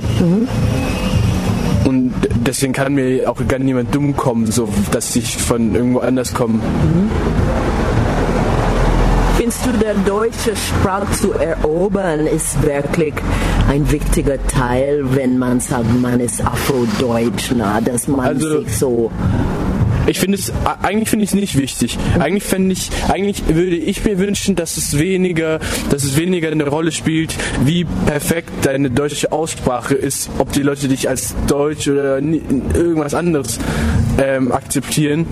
Und 1.84 2.14
deswegen 2.46 2.72
kann 2.72 2.94
mir 2.94 3.28
auch 3.30 3.37
gar 3.46 3.58
niemand 3.58 3.94
dumm 3.94 4.16
kommen, 4.16 4.50
so 4.50 4.68
dass 4.90 5.14
ich 5.16 5.37
von 5.37 5.74
irgendwo 5.74 5.98
anders 6.00 6.32
komme. 6.32 6.60
Findest 9.37 9.66
du, 9.66 9.72
der 9.72 9.94
deutsche 10.06 10.54
Sprache 10.56 11.10
zu 11.12 11.32
erobern 11.32 12.20
ist 12.26 12.62
wirklich 12.62 13.12
ein 13.68 13.90
wichtiger 13.90 14.38
Teil, 14.46 15.04
wenn 15.14 15.38
man 15.38 15.60
sagt, 15.60 15.84
man 16.00 16.20
ist 16.20 16.40
Afrodeutsch, 16.44 17.52
na, 17.54 17.80
dass 17.80 18.06
man 18.08 18.20
Also- 18.20 18.60
sich 18.60 18.78
so 18.78 19.10
Ich 20.06 20.18
finde 20.18 20.38
es, 20.38 20.52
eigentlich 20.82 21.08
finde 21.08 21.24
ich 21.24 21.30
es 21.30 21.34
nicht 21.34 21.58
wichtig. 21.58 21.98
Eigentlich 22.18 22.44
fände 22.44 22.72
ich, 22.72 22.90
eigentlich 23.08 23.42
würde 23.48 23.76
ich 23.76 24.04
mir 24.04 24.18
wünschen, 24.18 24.54
dass 24.54 24.76
es 24.76 24.98
weniger, 24.98 25.60
dass 25.90 26.04
es 26.04 26.16
weniger 26.16 26.50
eine 26.50 26.66
Rolle 26.66 26.92
spielt, 26.92 27.34
wie 27.64 27.84
perfekt 27.84 28.50
deine 28.62 28.90
deutsche 28.90 29.32
Aussprache 29.32 29.94
ist, 29.94 30.30
ob 30.38 30.52
die 30.52 30.62
Leute 30.62 30.88
dich 30.88 31.08
als 31.08 31.34
Deutsch 31.46 31.88
oder 31.88 32.18
irgendwas 32.18 33.14
anderes 33.14 33.58
ähm, 34.18 34.52
akzeptieren. 34.52 35.26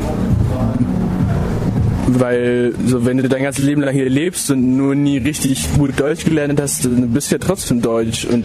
Weil, 2.08 2.74
so, 2.84 3.04
wenn 3.04 3.18
du 3.18 3.28
dein 3.28 3.42
ganzes 3.42 3.64
Leben 3.64 3.82
lang 3.82 3.94
hier 3.94 4.08
lebst 4.08 4.50
und 4.50 4.76
nur 4.76 4.94
nie 4.94 5.18
richtig 5.18 5.72
gut 5.74 5.98
Deutsch 5.98 6.24
gelernt 6.24 6.60
hast, 6.60 6.84
dann 6.84 7.10
bist 7.10 7.30
du 7.30 7.36
ja 7.36 7.38
trotzdem 7.38 7.80
Deutsch. 7.80 8.24
Und 8.24 8.44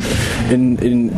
in, 0.52 0.78
in 0.78 1.12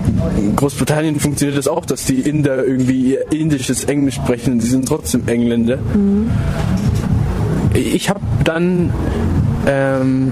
Großbritannien 0.56 1.20
funktioniert 1.20 1.58
das 1.58 1.68
auch, 1.68 1.86
dass 1.86 2.06
die 2.06 2.22
Inder 2.22 2.66
irgendwie 2.66 3.14
ihr 3.14 3.32
indisches 3.32 3.84
Englisch 3.84 4.16
sprechen 4.16 4.54
und 4.54 4.62
sie 4.62 4.70
sind 4.70 4.88
trotzdem 4.88 5.28
Engländer. 5.28 5.80
Ich 7.74 8.10
habe 8.10 8.22
dann 8.44 8.92
ähm, 9.68 10.32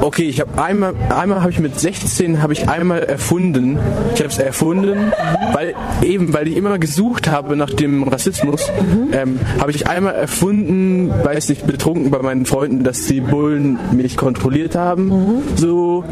Okay, 0.00 0.24
ich 0.24 0.40
habe 0.40 0.62
einmal, 0.62 0.94
einmal 1.08 1.40
habe 1.40 1.50
ich 1.50 1.58
mit 1.58 1.78
16 1.78 2.40
habe 2.40 2.52
ich 2.52 2.68
einmal 2.68 3.00
erfunden. 3.02 3.78
Ich 4.14 4.20
habe 4.20 4.30
es 4.30 4.38
erfunden, 4.38 5.12
weil 5.52 5.74
eben, 6.02 6.32
weil 6.32 6.46
ich 6.46 6.56
immer 6.56 6.78
gesucht 6.78 7.28
habe 7.28 7.56
nach 7.56 7.70
dem 7.70 8.04
Rassismus, 8.04 8.70
ähm, 9.12 9.40
habe 9.58 9.72
ich 9.72 9.88
einmal 9.88 10.14
erfunden, 10.14 11.10
weiß 11.10 11.48
nicht, 11.48 11.66
betrunken 11.66 12.10
bei 12.10 12.20
meinen 12.20 12.46
Freunden, 12.46 12.84
dass 12.84 13.06
die 13.06 13.20
Bullen 13.20 13.78
mich 13.92 14.16
kontrolliert 14.16 14.76
haben. 14.76 15.42
So, 15.56 16.04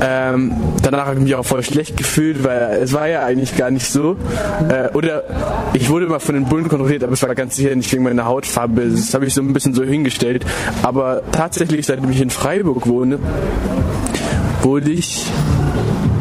ähm, 0.00 0.52
danach 0.82 1.06
habe 1.06 1.16
ich 1.16 1.24
mich 1.24 1.34
auch 1.34 1.44
voll 1.44 1.62
schlecht 1.62 1.98
gefühlt, 1.98 2.44
weil 2.44 2.78
es 2.82 2.92
war 2.94 3.08
ja 3.08 3.24
eigentlich 3.24 3.56
gar 3.56 3.70
nicht 3.70 3.86
so. 3.86 4.16
Äh, 4.68 4.96
oder 4.96 5.24
ich 5.74 5.90
wurde 5.90 6.06
mal 6.06 6.18
von 6.18 6.34
den 6.34 6.46
Bullen 6.46 6.68
kontrolliert, 6.68 7.04
aber 7.04 7.12
es 7.12 7.22
war 7.22 7.34
ganz 7.34 7.56
sicher 7.56 7.74
nicht 7.74 7.92
wegen 7.92 8.04
meiner 8.04 8.24
Hautfarbe. 8.24 8.88
Das 8.88 9.12
habe 9.12 9.26
ich 9.26 9.34
so 9.34 9.42
ein 9.42 9.52
bisschen 9.52 9.74
so 9.74 9.84
hingestellt. 9.84 10.46
Aber 10.82 11.22
tatsächlich, 11.30 11.86
seitdem 11.86 12.10
ich 12.10 12.20
in 12.20 12.30
Freiburg 12.30 12.86
wohne, 12.86 13.18
wurde 14.62 14.90
ich 14.90 15.26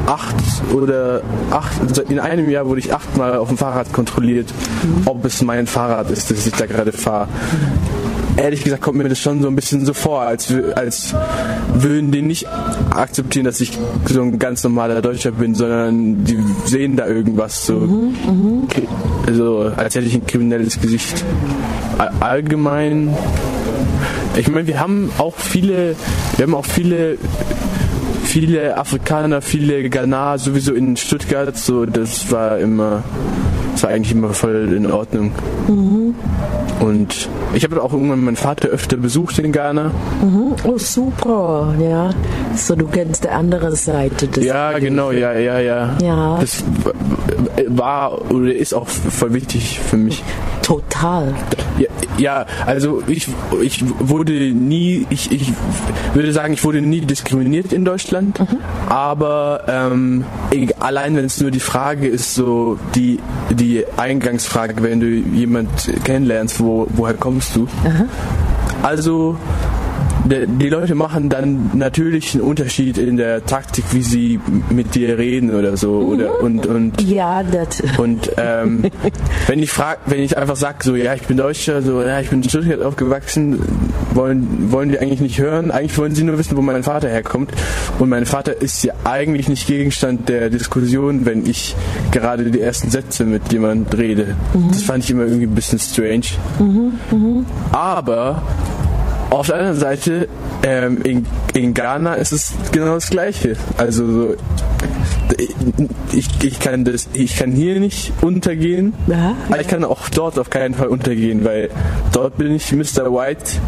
acht 0.06 0.36
oder 0.74 1.22
acht, 1.52 1.80
also 1.88 2.02
in 2.02 2.20
einem 2.20 2.50
Jahr 2.50 2.66
wurde 2.68 2.80
ich 2.80 2.94
achtmal 2.94 3.38
auf 3.38 3.48
dem 3.48 3.58
Fahrrad 3.58 3.94
kontrolliert, 3.94 4.54
ob 5.06 5.24
es 5.26 5.42
mein 5.42 5.66
Fahrrad 5.66 6.12
ist, 6.12 6.30
das 6.30 6.46
ich 6.46 6.54
da 6.54 6.66
gerade 6.66 6.92
fahre. 6.92 7.28
Ehrlich 8.36 8.64
gesagt 8.64 8.82
kommt 8.82 8.98
mir 8.98 9.08
das 9.08 9.20
schon 9.20 9.42
so 9.44 9.48
ein 9.48 9.56
bisschen 9.56 9.86
so 9.86 9.94
vor, 9.94 10.22
als, 10.22 10.52
als 10.76 11.14
würden 11.76 12.12
die 12.12 12.24
nicht 12.24 12.48
akzeptieren, 12.90 13.46
dass 13.46 13.62
ich 13.62 13.78
so 14.06 14.22
ein 14.24 14.40
ganz 14.40 14.64
normaler 14.64 15.02
Deutscher 15.04 15.32
bin, 15.32 15.54
sondern 15.54 16.26
die 16.26 16.40
sehen 16.66 16.96
da 16.98 17.06
irgendwas 17.08 17.66
so. 17.68 17.88
Also 19.28 19.72
als 19.78 19.94
hätte 19.96 20.08
ich 20.08 20.16
ein 20.16 20.26
kriminelles 20.26 20.82
Gesicht. 20.82 21.24
All- 22.00 22.12
Allgemein, 22.22 23.16
ich 24.36 24.50
meine, 24.50 24.66
wir 24.66 24.80
haben 24.80 25.12
auch 25.20 25.36
viele, 25.38 25.96
wir 26.38 26.44
haben 26.44 26.56
auch 26.56 26.66
viele 26.66 27.18
viele 28.34 28.78
Afrikaner, 28.78 29.44
viele 29.44 29.88
Ghana, 29.90 30.40
sowieso 30.40 30.74
in 30.74 30.98
Stuttgart, 30.98 31.56
so 31.56 31.86
das 31.86 32.32
war 32.32 32.58
immer, 32.58 33.04
das 33.74 33.84
war 33.84 33.92
eigentlich 33.92 34.12
immer 34.12 34.34
voll 34.34 34.74
in 34.76 34.92
Ordnung. 34.92 35.32
Mhm. 35.68 36.16
Und 36.80 37.30
ich 37.54 37.64
habe 37.64 37.82
auch 37.82 37.94
irgendwann 37.94 38.24
meinen 38.24 38.36
Vater 38.36 38.70
öfter 38.70 38.98
besucht 38.98 39.38
in 39.38 39.52
Ghana. 39.52 39.92
Mhm. 40.24 40.56
Oh, 40.64 40.80
super, 40.80 41.76
ja. 41.80 42.10
So, 42.56 42.76
du 42.76 42.88
kennst 42.88 43.24
die 43.24 43.30
andere 43.30 43.76
Seite 43.76 44.28
des 44.28 44.44
Ja, 44.44 44.80
genau, 44.80 45.12
ja, 45.12 45.34
ja, 45.34 45.60
ja. 45.60 45.98
Ja. 46.02 46.38
Das 46.42 46.64
war 47.68 48.32
oder 48.32 48.52
ist 48.52 48.74
auch 48.74 48.88
voll 48.88 49.34
wichtig 49.34 49.80
für 49.80 49.98
mich. 49.98 50.24
Total. 50.64 51.36
Ja, 51.78 51.88
ja 52.18 52.46
also 52.66 53.04
ich, 53.08 53.28
ich 53.62 53.84
wurde 54.00 54.32
nie, 54.32 55.06
ich, 55.10 55.32
ich 55.32 55.54
würde 56.14 56.32
sagen, 56.32 56.54
ich 56.54 56.64
wurde 56.64 56.82
nie 56.82 57.02
diskriminiert 57.02 57.74
in 57.74 57.86
Deutschland, 57.86 58.40
aber 58.90 59.66
ähm, 59.68 60.24
allein 60.80 61.16
wenn 61.16 61.26
es 61.26 61.40
nur 61.40 61.52
die 61.52 61.60
Frage 61.60 62.08
ist, 62.08 62.34
so 62.34 62.80
die, 62.96 63.20
die 63.52 63.86
Eingangsfrage, 63.98 64.82
wenn 64.82 65.00
du 65.02 65.08
jemand 65.08 65.70
kennenlernst, 66.06 66.60
wo, 66.60 66.88
woher 66.92 67.14
kommst 67.14 67.56
du? 67.56 67.68
Also 68.82 69.38
die, 70.26 70.70
Leute 70.70 70.96
machen 70.96 71.30
dann 71.30 71.72
natürlich 71.74 72.34
einen 72.34 72.44
Unterschied 72.44 72.98
in 72.98 73.18
der 73.18 73.46
Taktik, 73.46 73.86
wie 73.92 74.02
sie 74.02 74.40
mit 74.70 74.96
dir 74.96 75.18
reden 75.18 75.54
oder 75.54 75.76
so. 75.78 76.00
Oder, 76.00 76.42
und, 76.42 76.66
und, 76.66 77.02
Ja, 77.02 77.44
das. 77.44 77.82
und 77.98 78.32
ähm, 78.38 78.84
wenn 79.48 79.60
ich 79.60 79.72
frag, 79.72 80.00
wenn 80.06 80.22
ich 80.22 80.38
einfach 80.38 80.56
sage, 80.56 80.78
so 80.82 80.96
ja, 80.96 81.14
ich 81.14 81.24
bin 81.24 81.38
Deutscher, 81.38 81.82
so 81.82 82.02
ja, 82.02 82.20
ich 82.20 82.30
bin 82.30 82.42
in 82.42 82.50
Stuttgart 82.50 82.82
aufgewachsen, 82.82 83.60
wollen 84.14 84.72
wollen 84.72 84.90
die 84.90 85.00
eigentlich 85.00 85.22
nicht 85.22 85.40
hören. 85.40 85.72
Eigentlich 85.72 85.98
wollen 85.98 86.16
sie 86.16 86.24
nur 86.24 86.38
wissen, 86.38 86.56
wo 86.56 86.62
mein 86.62 86.84
Vater 86.84 87.10
herkommt. 87.10 87.52
Und 88.00 88.10
mein 88.10 88.26
Vater 88.26 88.62
ist 88.62 88.84
ja 88.84 88.94
eigentlich 89.04 89.50
nicht 89.50 89.68
Gegenstand 89.68 90.30
der 90.30 90.50
Diskussion, 90.50 91.26
wenn 91.26 91.46
ich 91.46 91.76
gerade 92.12 92.50
die 92.50 92.62
ersten 92.62 92.90
Sätze 92.90 93.26
mit 93.26 93.52
jemandem 93.52 94.00
rede. 94.00 94.36
Das 94.70 94.84
fand 94.84 95.04
ich 95.04 95.12
immer 95.12 95.24
irgendwie 95.24 95.48
ein 95.48 95.56
bisschen 95.56 95.80
strange. 95.80 96.26
Mhm, 96.60 96.94
mhm. 97.12 97.46
Aber 97.72 98.44
auf 99.34 99.48
der 99.48 99.56
anderen 99.58 99.80
Seite, 99.80 100.28
ähm, 100.64 101.02
in, 101.04 101.26
in 101.54 101.74
Ghana 101.74 102.16
ist 102.16 102.32
es 102.32 102.54
genau 102.72 102.96
das 102.96 103.10
Gleiche. 103.10 103.56
Also 103.78 104.06
so, 104.06 104.36
ich, 106.12 106.28
ich, 106.44 106.60
kann 106.60 106.86
das, 106.86 107.10
ich 107.14 107.38
kann 107.38 107.52
hier 107.52 107.80
nicht 107.80 108.14
untergehen, 108.22 108.94
aber 109.50 109.62
ich 109.62 109.68
kann 109.68 109.84
auch 109.84 110.10
dort 110.10 110.38
auf 110.38 110.50
keinen 110.50 110.76
Fall 110.76 110.88
untergehen, 110.88 111.44
weil 111.44 111.70
dort 112.12 112.38
bin 112.38 112.54
ich 112.54 112.72
Mr. 112.72 113.12
White. 113.12 113.60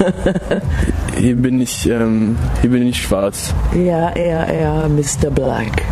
hier 1.18 1.36
bin 1.36 1.60
ich, 1.60 1.86
ähm, 1.88 2.36
hier 2.62 2.70
bin 2.70 2.86
ich 2.86 3.02
schwarz. 3.02 3.52
Ja, 3.74 4.16
ja, 4.16 4.50
ja, 4.50 4.88
Mr. 4.88 5.30
Black. 5.30 5.82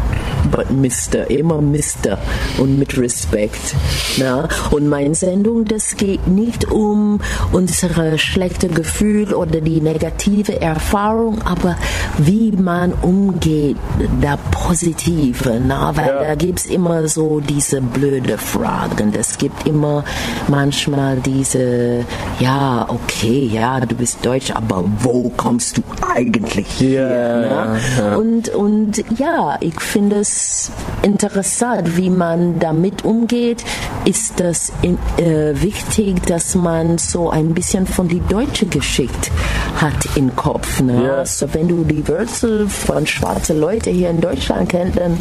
Mr. 0.70 1.30
Immer 1.30 1.60
Mr. 1.60 2.18
Und 2.58 2.78
mit 2.78 2.96
Respekt. 2.98 3.74
Na? 4.18 4.48
Und 4.70 4.88
meine 4.88 5.14
Sendung, 5.14 5.64
das 5.64 5.96
geht 5.96 6.26
nicht 6.26 6.70
um 6.70 7.20
unsere 7.52 8.18
schlechte 8.18 8.68
Gefühl 8.68 9.34
oder 9.34 9.60
die 9.60 9.80
negative 9.80 10.60
Erfahrung, 10.60 11.42
aber 11.42 11.76
wie 12.18 12.52
man 12.52 12.92
umgeht, 12.92 13.76
da 14.20 14.36
Positive. 14.50 15.60
Na? 15.64 15.96
Weil 15.96 16.26
da 16.26 16.34
gibt 16.34 16.60
es 16.60 16.66
immer 16.66 17.08
so 17.08 17.40
diese 17.40 17.80
blöde 17.80 18.38
Fragen. 18.38 19.12
Es 19.18 19.38
gibt 19.38 19.66
immer 19.66 20.04
manchmal 20.48 21.16
diese, 21.18 22.04
ja, 22.40 22.86
okay, 22.88 23.50
ja, 23.52 23.80
du 23.80 23.94
bist 23.94 24.24
Deutsch, 24.24 24.50
aber 24.50 24.84
wo 25.00 25.30
kommst 25.36 25.78
du 25.78 25.82
eigentlich 26.14 26.80
her? 26.80 27.78
ja. 27.98 28.16
Und, 28.16 28.48
und 28.50 29.04
ja, 29.18 29.56
ich 29.60 29.80
finde 29.80 30.16
es 30.16 30.37
interessant, 31.02 31.96
wie 31.96 32.10
man 32.10 32.58
damit 32.58 33.04
umgeht. 33.04 33.64
Ist 34.04 34.40
das 34.40 34.72
in, 34.82 34.98
äh, 35.16 35.60
wichtig, 35.60 36.22
dass 36.26 36.54
man 36.54 36.98
so 36.98 37.30
ein 37.30 37.54
bisschen 37.54 37.86
von 37.86 38.08
die 38.08 38.20
deutsche 38.20 38.66
Geschichte 38.66 39.30
hat 39.76 40.16
im 40.16 40.34
Kopf. 40.34 40.80
Ne? 40.80 41.04
Ja. 41.04 41.24
So, 41.24 41.52
wenn 41.52 41.68
du 41.68 41.84
die 41.84 42.06
Wurzel 42.08 42.68
von 42.68 43.06
schwarzen 43.06 43.60
Leuten 43.60 43.92
hier 43.92 44.10
in 44.10 44.20
Deutschland 44.20 44.68
kennst, 44.68 44.98
dann 44.98 45.18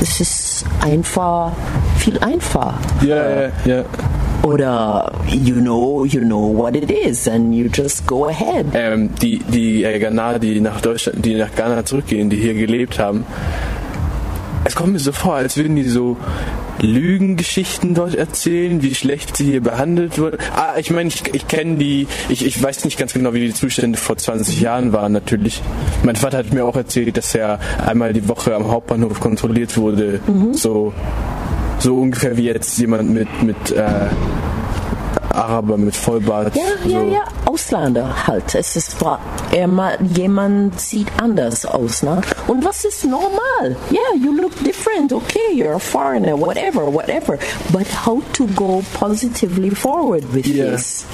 das 0.00 0.20
ist 0.20 0.64
einfach 0.80 1.52
viel 1.98 2.18
einfacher. 2.18 2.74
Ja, 3.02 3.16
ja, 3.16 3.50
ja. 3.64 3.84
Oder 4.42 5.10
you 5.26 5.56
know, 5.56 6.04
you 6.04 6.20
know 6.20 6.54
what 6.54 6.76
it 6.76 6.90
is 6.90 7.26
and 7.26 7.54
you 7.54 7.68
just 7.72 8.06
go 8.06 8.26
ahead. 8.26 8.66
Ähm, 8.74 9.10
die 9.20 9.38
die 9.38 9.84
äh, 9.84 9.98
Ghana, 9.98 10.38
die 10.38 10.60
nach 10.60 10.80
Deutschland, 10.80 11.24
die 11.24 11.34
nach 11.34 11.54
Ghana 11.54 11.84
zurückgehen, 11.84 12.30
die 12.30 12.36
hier 12.36 12.54
gelebt 12.54 12.98
haben, 12.98 13.24
es 14.66 14.74
kommt 14.74 14.92
mir 14.92 14.98
so 14.98 15.12
vor, 15.12 15.34
als 15.34 15.56
würden 15.56 15.76
die 15.76 15.84
so 15.84 16.16
Lügengeschichten 16.80 17.94
dort 17.94 18.14
erzählen, 18.14 18.82
wie 18.82 18.94
schlecht 18.94 19.36
sie 19.36 19.44
hier 19.44 19.62
behandelt 19.62 20.18
wurden. 20.18 20.38
Ah, 20.54 20.74
ich 20.76 20.90
meine, 20.90 21.08
ich, 21.08 21.22
ich 21.32 21.48
kenne 21.48 21.76
die, 21.76 22.06
ich, 22.28 22.44
ich 22.44 22.60
weiß 22.62 22.84
nicht 22.84 22.98
ganz 22.98 23.12
genau, 23.12 23.32
wie 23.32 23.46
die 23.46 23.54
Zustände 23.54 23.98
vor 23.98 24.16
20 24.16 24.60
Jahren 24.60 24.92
waren, 24.92 25.12
natürlich. 25.12 25.62
Mein 26.02 26.16
Vater 26.16 26.38
hat 26.38 26.52
mir 26.52 26.64
auch 26.64 26.76
erzählt, 26.76 27.16
dass 27.16 27.34
er 27.34 27.60
einmal 27.86 28.12
die 28.12 28.28
Woche 28.28 28.54
am 28.54 28.68
Hauptbahnhof 28.68 29.20
kontrolliert 29.20 29.76
wurde. 29.76 30.20
So, 30.52 30.92
so 31.78 31.96
ungefähr 31.96 32.36
wie 32.36 32.44
jetzt 32.44 32.78
jemand 32.78 33.10
mit, 33.10 33.28
mit 33.42 33.70
äh, 33.70 34.08
Araber 35.36 35.76
mit 35.76 35.94
Vollbart. 35.94 36.54
Ja, 36.56 36.62
so. 36.82 36.88
ja, 36.88 37.02
ja, 37.02 37.24
Ausländer 37.44 38.26
halt. 38.26 38.54
Es 38.54 38.74
ist 38.76 39.00
wahr. 39.00 39.20
Er 39.52 39.68
mal, 39.68 39.98
jemand 40.14 40.80
sieht 40.80 41.08
anders 41.22 41.64
aus, 41.66 42.02
ne? 42.02 42.20
Und 42.46 42.64
was 42.64 42.84
ist 42.84 43.04
normal? 43.04 43.76
Yeah, 43.90 44.00
you 44.20 44.32
look 44.32 44.52
different. 44.64 45.12
Okay, 45.12 45.52
you're 45.54 45.74
a 45.74 45.78
foreigner, 45.78 46.38
whatever, 46.38 46.86
whatever. 46.92 47.38
But 47.72 47.86
how 48.06 48.22
to 48.32 48.46
go 48.54 48.82
positively 48.98 49.70
forward 49.70 50.24
with 50.32 50.46
Yeah. 50.46 50.70
this? 50.72 51.04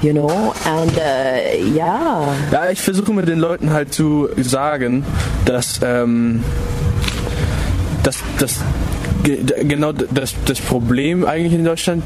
You 0.00 0.12
know, 0.12 0.52
and 0.66 0.90
uh, 0.98 1.76
ja. 1.76 2.34
Ja, 2.50 2.70
ich 2.70 2.80
versuche 2.80 3.12
mit 3.12 3.28
den 3.28 3.38
Leuten 3.38 3.72
halt 3.72 3.94
zu 3.94 4.28
sagen, 4.36 5.04
dass, 5.44 5.78
ähm, 5.84 6.42
dass, 8.02 8.18
dass 8.38 8.56
genau 9.22 9.92
das, 9.92 10.34
das 10.44 10.60
Problem 10.60 11.24
eigentlich 11.24 11.52
in 11.52 11.64
Deutschland 11.64 12.02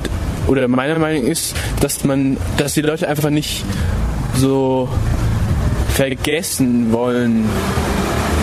oder 0.46 0.68
meiner 0.68 0.98
Meinung 0.98 1.24
ist, 1.24 1.56
dass 1.80 2.04
man, 2.04 2.36
dass 2.56 2.74
die 2.74 2.82
Leute 2.82 3.08
einfach 3.08 3.30
nicht 3.30 3.64
so 4.36 4.88
vergessen 5.90 6.92
wollen, 6.92 7.44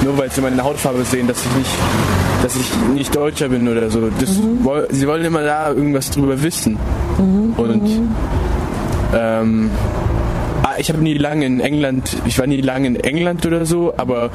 nur 0.04 0.18
weil 0.18 0.32
sie 0.32 0.42
meine 0.42 0.64
Hautfarbe 0.64 1.04
sehen, 1.04 1.28
dass 1.28 1.38
ich 1.46 1.56
nicht, 1.56 1.70
dass 2.42 2.56
ich 2.56 2.72
nicht 2.94 3.16
Deutscher 3.16 3.50
bin 3.50 3.68
oder 3.68 3.90
so. 3.90 4.10
Das 4.20 4.40
woll, 4.62 4.88
sie 4.92 5.08
wollen 5.08 5.24
immer 5.24 5.44
da 5.44 5.70
irgendwas 5.70 6.10
drüber 6.10 6.42
wissen. 6.42 6.78
Und 7.58 7.90
ähm, 9.16 9.70
ah, 10.64 10.74
ich 10.78 10.90
habe 10.90 11.02
nie 11.02 11.14
lange 11.14 11.46
in 11.46 11.60
England, 11.60 12.18
ich 12.26 12.38
war 12.40 12.48
nie 12.48 12.62
lange 12.62 12.88
in 12.88 12.96
England 12.96 13.46
oder 13.46 13.66
so, 13.66 13.94
aber 13.96 14.32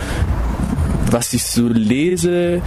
was 1.10 1.32
ich 1.32 1.44
so 1.44 1.68
lese, 1.68 2.62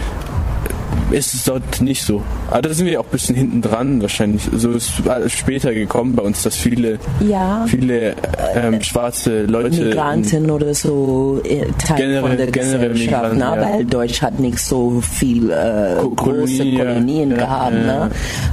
ist 1.12 1.34
es 1.34 1.44
dort 1.44 1.82
nicht 1.82 2.04
so. 2.04 2.22
Aber 2.50 2.62
da 2.64 2.74
sind 2.74 2.86
wir 2.88 3.00
auch 3.00 3.06
ein 3.06 3.12
bisschen 3.12 3.36
hinten 3.36 3.62
dran 3.62 4.02
wahrscheinlich. 4.02 4.44
So 4.56 4.72
ist 4.72 4.92
später 5.28 5.74
gekommen 5.74 6.16
bei 6.16 6.24
uns, 6.24 6.44
dass 6.44 6.56
viele, 6.56 7.00
Ja. 7.28 7.66
viele 7.68 8.16
ähm, 8.56 8.82
schwarze 8.82 9.44
Leute 9.44 9.84
Migranten 9.84 10.50
oder 10.50 10.74
so 10.74 11.42
äh, 11.44 11.66
Teil 11.78 11.98
Generell- 11.98 12.22
von 12.22 12.38
der 12.38 12.48
generell 12.48 12.90
Gesellschaft, 12.94 13.34
ne? 13.34 13.40
ja. 13.40 13.62
weil 13.62 13.86
Deutsch 13.86 14.22
hat 14.22 14.40
nicht 14.40 14.60
so 14.60 15.02
viel 15.02 15.50
äh, 15.52 15.96
Ko- 16.00 16.10
große 16.12 16.58
Kolonien, 16.58 16.78
ja. 16.78 16.84
Kolonien 16.86 17.32
Ja, 17.32 17.38
gehabt. 17.38 17.74
Ne? 17.74 18.10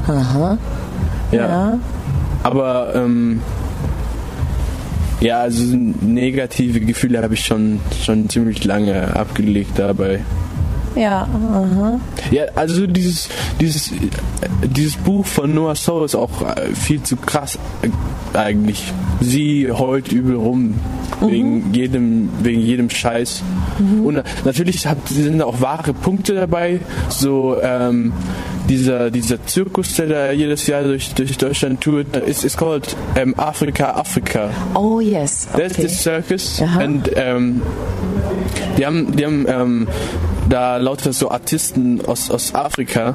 Aha. 0.08 0.58
Ja. 1.32 1.38
Ja. 1.48 1.78
Aber 2.42 2.92
ähm, 2.94 3.40
ja, 5.20 5.40
also 5.40 5.76
negative 5.76 6.80
Gefühle 6.80 7.22
habe 7.22 7.34
ich 7.34 7.44
schon 7.44 7.80
schon 8.04 8.28
ziemlich 8.28 8.64
lange 8.64 9.14
abgelegt 9.16 9.72
dabei. 9.76 10.20
Ja, 10.94 11.22
aha. 11.22 12.00
Ja, 12.30 12.44
also 12.54 12.86
dieses, 12.86 13.28
dieses, 13.60 13.90
dieses 14.62 14.96
Buch 14.96 15.26
von 15.26 15.54
Noah 15.54 15.74
Soul 15.74 16.04
ist 16.04 16.14
auch 16.14 16.42
äh, 16.42 16.74
viel 16.74 17.02
zu 17.02 17.16
krass 17.16 17.58
äh, 17.82 18.36
eigentlich. 18.36 18.92
Sie 19.20 19.70
heult 19.70 20.12
übel 20.12 20.36
rum 20.36 20.74
wegen 21.20 21.72
jedem, 21.72 22.28
wegen 22.42 22.60
jedem 22.60 22.90
Scheiß. 22.90 23.42
Und 24.04 24.14
na- 24.14 24.24
natürlich 24.44 24.86
sind 25.06 25.42
auch 25.42 25.60
wahre 25.60 25.92
Punkte 25.92 26.34
dabei. 26.34 26.80
So 27.08 27.56
ähm, 27.62 28.12
dieser, 28.68 29.10
dieser 29.10 29.44
Zirkus, 29.46 29.94
der 29.94 30.06
da 30.06 30.32
jedes 30.32 30.66
Jahr 30.66 30.82
durch, 30.82 31.14
durch 31.14 31.36
Deutschland 31.38 31.80
tourt, 31.80 32.16
ist, 32.16 32.44
ist 32.44 32.56
called 32.56 32.94
ähm, 33.16 33.34
Afrika 33.38 33.92
Afrika. 33.92 34.50
Oh 34.74 35.00
yes. 35.00 35.48
That's 35.56 35.78
Okay. 35.78 35.88
the 35.88 35.94
circus. 35.94 36.62
Und 36.84 37.10
ähm, 37.16 37.62
die 38.76 38.86
haben, 38.86 39.16
die 39.16 39.24
haben 39.24 39.46
ähm, 39.48 39.88
da 40.48 40.76
lauter 40.76 41.12
so 41.12 41.30
Artisten 41.30 42.00
aus, 42.06 42.30
aus 42.30 42.54
Afrika 42.54 43.14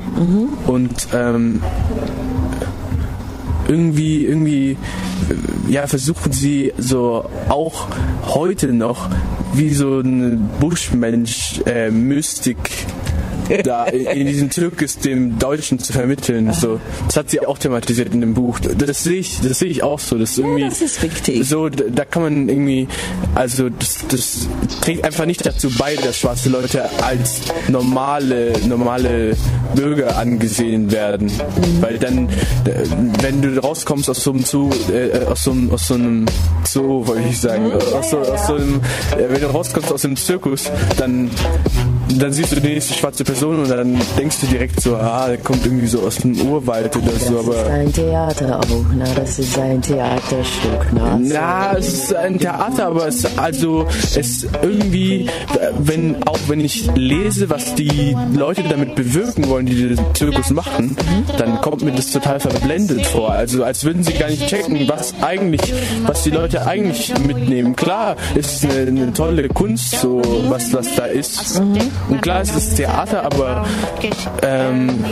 und 0.68 1.08
ähm, 1.14 1.62
irgendwie, 3.68 4.26
irgendwie 4.26 4.78
ja, 5.70 5.88
versuchen 5.88 6.32
sie 6.32 6.74
so 6.78 7.30
auch 7.50 7.88
heute 8.26 8.74
noch 8.74 9.10
wie 9.54 9.74
so 9.74 10.00
ein 10.00 10.50
Buschmensch 10.60 11.62
äh, 11.66 11.92
Mystik 11.92 12.58
da 13.64 13.86
in 13.86 14.28
diesem 14.28 14.50
Türkis 14.50 14.98
dem 15.00 15.39
Deutschen 15.39 15.80
zu 15.80 15.94
vermitteln. 15.94 16.54
So, 16.54 16.80
das 17.08 17.18
hat 17.18 17.30
sie 17.30 17.46
auch 17.46 17.58
thematisiert 17.58 18.14
in 18.14 18.22
dem 18.22 18.34
Buch. 18.34 18.60
Das 18.60 19.04
sehe 19.04 19.20
ich, 19.20 19.39
das 19.41 19.60
sehe 19.60 19.70
ich 19.70 19.84
auch 19.84 20.00
so. 20.00 20.18
Das 20.18 20.32
ist 20.32 20.39
irgendwie 20.39 20.64
das 20.64 20.82
ist 20.82 21.02
wichtig. 21.02 21.48
so, 21.48 21.70
da 21.70 22.06
kann 22.06 22.24
man 22.24 22.50
irgendwie, 22.50 22.88
also 23.36 23.70
das, 23.70 24.06
das 24.08 24.48
trägt 24.82 25.04
einfach 25.04 25.26
nicht 25.26 25.46
dazu 25.46 25.70
bei, 25.78 25.96
dass 25.96 26.20
schwarze 26.20 26.50
Leute 26.50 26.89
als 27.02 27.41
normale, 27.68 28.54
normale 28.68 29.36
Bürger 29.76 30.18
angesehen 30.18 30.91
werden. 30.91 31.32
Weil 31.82 31.98
dann, 31.98 32.30
wenn 33.22 33.41
du 33.41 33.62
rauskommst 33.62 34.10
aus 34.10 34.24
so 34.24 34.32
einem 34.32 34.44
Zoo, 34.44 34.70
äh, 34.91 35.26
aus 35.26 35.44
so 35.44 35.52
einem, 35.52 35.72
aus 35.72 35.88
so 35.88 35.96
einem 35.96 36.26
Zoo, 36.66 37.06
wollte 37.08 37.28
ich 37.30 37.39
sagen, 37.39 37.72
aus 37.72 38.10
so, 38.10 38.20
aus 38.20 38.48
so 38.48 38.56
einem, 38.56 38.82
äh, 39.18 39.30
wenn 39.30 39.41
du 39.41 39.48
rauskommst 39.48 39.91
aus 39.91 40.02
dem 40.02 40.16
Zirkus, 40.16 40.70
dann 40.98 41.30
dann 42.22 42.34
siehst 42.34 42.51
du 42.51 42.59
die 42.59 42.68
nächste 42.68 42.93
schwarze 42.93 43.24
Person 43.24 43.59
und 43.61 43.70
dann 43.70 43.99
denkst 44.18 44.38
du 44.41 44.47
direkt 44.47 44.82
so, 44.82 44.95
ah, 44.95 45.28
der 45.28 45.38
kommt 45.38 45.66
irgendwie 45.66 45.88
so 45.88 46.01
aus 46.01 46.18
dem 46.18 46.39
Urwald 46.41 46.95
oder 46.95 47.11
so, 47.11 47.36
Das 47.36 47.47
ist 47.47 47.61
aber. 47.61 47.70
ein 47.72 47.93
Theater 47.93 48.59
auch, 48.59 48.86
na, 48.95 49.05
das 49.16 49.39
ist 49.39 49.57
ein 49.57 49.82
Theaterstück, 49.82 50.88
na. 50.93 51.20
Na, 51.22 51.78
es 51.78 51.93
ist 51.93 52.16
ein 52.16 52.39
Theater, 52.39 52.88
aber 52.88 53.07
es 53.07 53.26
also 53.38 53.88
es 54.16 54.45
irgendwie, 54.61 55.30
wenn 55.80 56.16
auch 56.28 56.39
wenn 56.47 56.59
ich 56.59 56.89
lese, 56.95 57.49
was 57.49 57.76
die 57.76 58.16
Leute 58.36 58.64
damit 58.64 58.95
bewirken 58.95 59.47
wollen, 59.49 59.66
die 59.66 59.95
den 59.95 59.99
Zirkus 60.14 60.49
machen, 60.49 60.95
dann 61.38 61.61
kommt 61.61 61.82
mir 61.84 61.91
das 61.91 62.11
total 62.11 62.39
verblendet 62.39 63.05
vor. 63.07 63.32
Also 63.32 63.64
als 63.64 63.84
würden 63.84 64.03
sie 64.03 64.14
gar 64.14 64.30
nicht 64.30 64.47
checken, 64.47 64.88
was 64.88 65.14
eigentlich, 65.22 65.61
was 66.05 66.24
die 66.24 66.32
Leute 66.32 66.66
eigentlich 66.66 67.14
mitnehmen. 67.26 67.76
Klar, 67.76 68.16
ist 68.36 68.66
eine, 68.66 68.88
eine 68.88 69.14
tolle 69.14 69.47
Kunst, 69.49 69.99
so 69.99 70.22
was 70.49 70.74
was 70.74 70.95
da 70.95 71.05
ist. 71.05 71.61
Und 72.10 72.22
klar, 72.22 72.41
es 72.41 72.56
ist 72.56 72.76
Theater, 72.76 73.24
aber 73.26 73.66
ähm, 74.41 75.04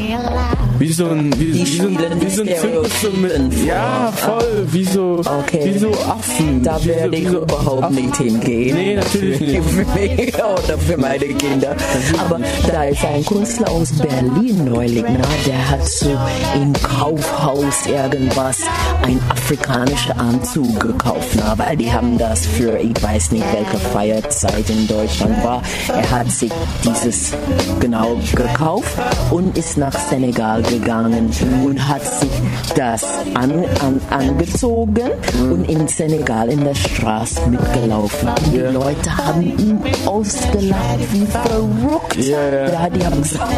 wie 0.81 0.91
so 0.91 1.05
ein 1.09 1.31
wie, 1.39 1.53
wie 1.53 1.65
so 1.65 1.83
ein, 1.83 1.97
wie 2.19 2.29
so 2.29 2.41
ein 2.41 2.47
Zirkus 2.47 3.01
so 3.01 3.11
mit, 3.11 3.65
ja 3.65 4.11
voll 4.15 4.67
wie 4.71 4.83
so 4.83 5.21
wie 5.51 5.77
so 5.77 5.91
Affen. 5.91 6.63
Da 6.63 6.83
werde 6.83 7.15
ich 7.15 7.27
so 7.27 7.43
überhaupt 7.43 7.91
nicht 7.91 8.17
hingehen. 8.17 8.75
Nee, 8.75 8.95
natürlich 8.95 9.39
nicht. 9.39 9.63
Für 9.71 9.85
mich 9.99 10.35
oder 10.35 10.77
für 10.77 10.97
meine 10.97 11.25
Kinder. 11.25 11.75
Aber 12.17 12.39
da 12.67 12.83
ist 12.85 13.03
ein 13.05 13.23
Künstler 13.25 13.69
aus 13.69 13.91
Berlin 13.91 14.65
neulich, 14.65 15.03
na, 15.07 15.27
der 15.45 15.69
hat 15.69 15.87
so 15.87 16.17
im 16.55 16.73
Kaufhaus 16.73 17.85
irgendwas, 17.85 18.57
ein 19.03 19.19
afrikanischer 19.29 20.19
Anzug 20.19 20.79
gekauft, 20.79 21.29
na, 21.35 21.57
weil 21.57 21.77
die 21.77 21.91
haben 21.91 22.17
das 22.17 22.45
für, 22.45 22.77
ich 22.79 23.01
weiß 23.01 23.31
nicht, 23.31 23.45
welche 23.53 23.77
Feierzeit 23.77 24.69
in 24.69 24.87
Deutschland 24.87 25.43
war. 25.43 25.61
Er 25.87 26.09
hat 26.09 26.31
sich 26.31 26.51
dieses 26.83 27.33
genau 27.79 28.17
gekauft 28.35 28.97
und 29.29 29.57
ist 29.57 29.77
nach 29.77 29.97
Senegal 29.97 30.63
gegangen 30.71 31.29
und 31.65 31.87
hat 31.87 32.03
sich 32.03 32.29
das 32.75 33.03
an, 33.33 33.51
an, 33.81 34.01
angezogen 34.09 35.09
und 35.51 35.69
in 35.69 35.87
Senegal 35.87 36.49
in 36.49 36.63
der 36.63 36.75
Straße 36.75 37.41
mitgelaufen. 37.49 38.29
Und 38.29 38.53
die 38.53 38.57
Leute 38.59 39.17
haben 39.17 39.41
ihn 39.41 39.79
ausgelacht 40.05 40.99
wie 41.11 41.25
verrückt. 41.25 42.15
Ja, 42.17 42.89
die 42.89 43.05
haben 43.05 43.21
gesagt, 43.21 43.51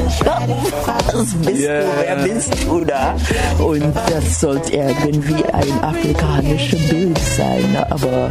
was 0.85 1.33
bist 1.35 1.61
du, 1.63 1.83
wer 2.01 2.15
bist 2.23 2.53
du 2.65 2.83
da? 2.85 3.15
Und 3.63 3.83
das 4.09 4.39
sollte 4.39 4.73
irgendwie 4.73 5.43
ein 5.51 5.83
afrikanisches 5.83 6.89
Bild 6.89 7.17
sein. 7.37 7.71
ne? 7.73 7.85
Aber 7.91 8.29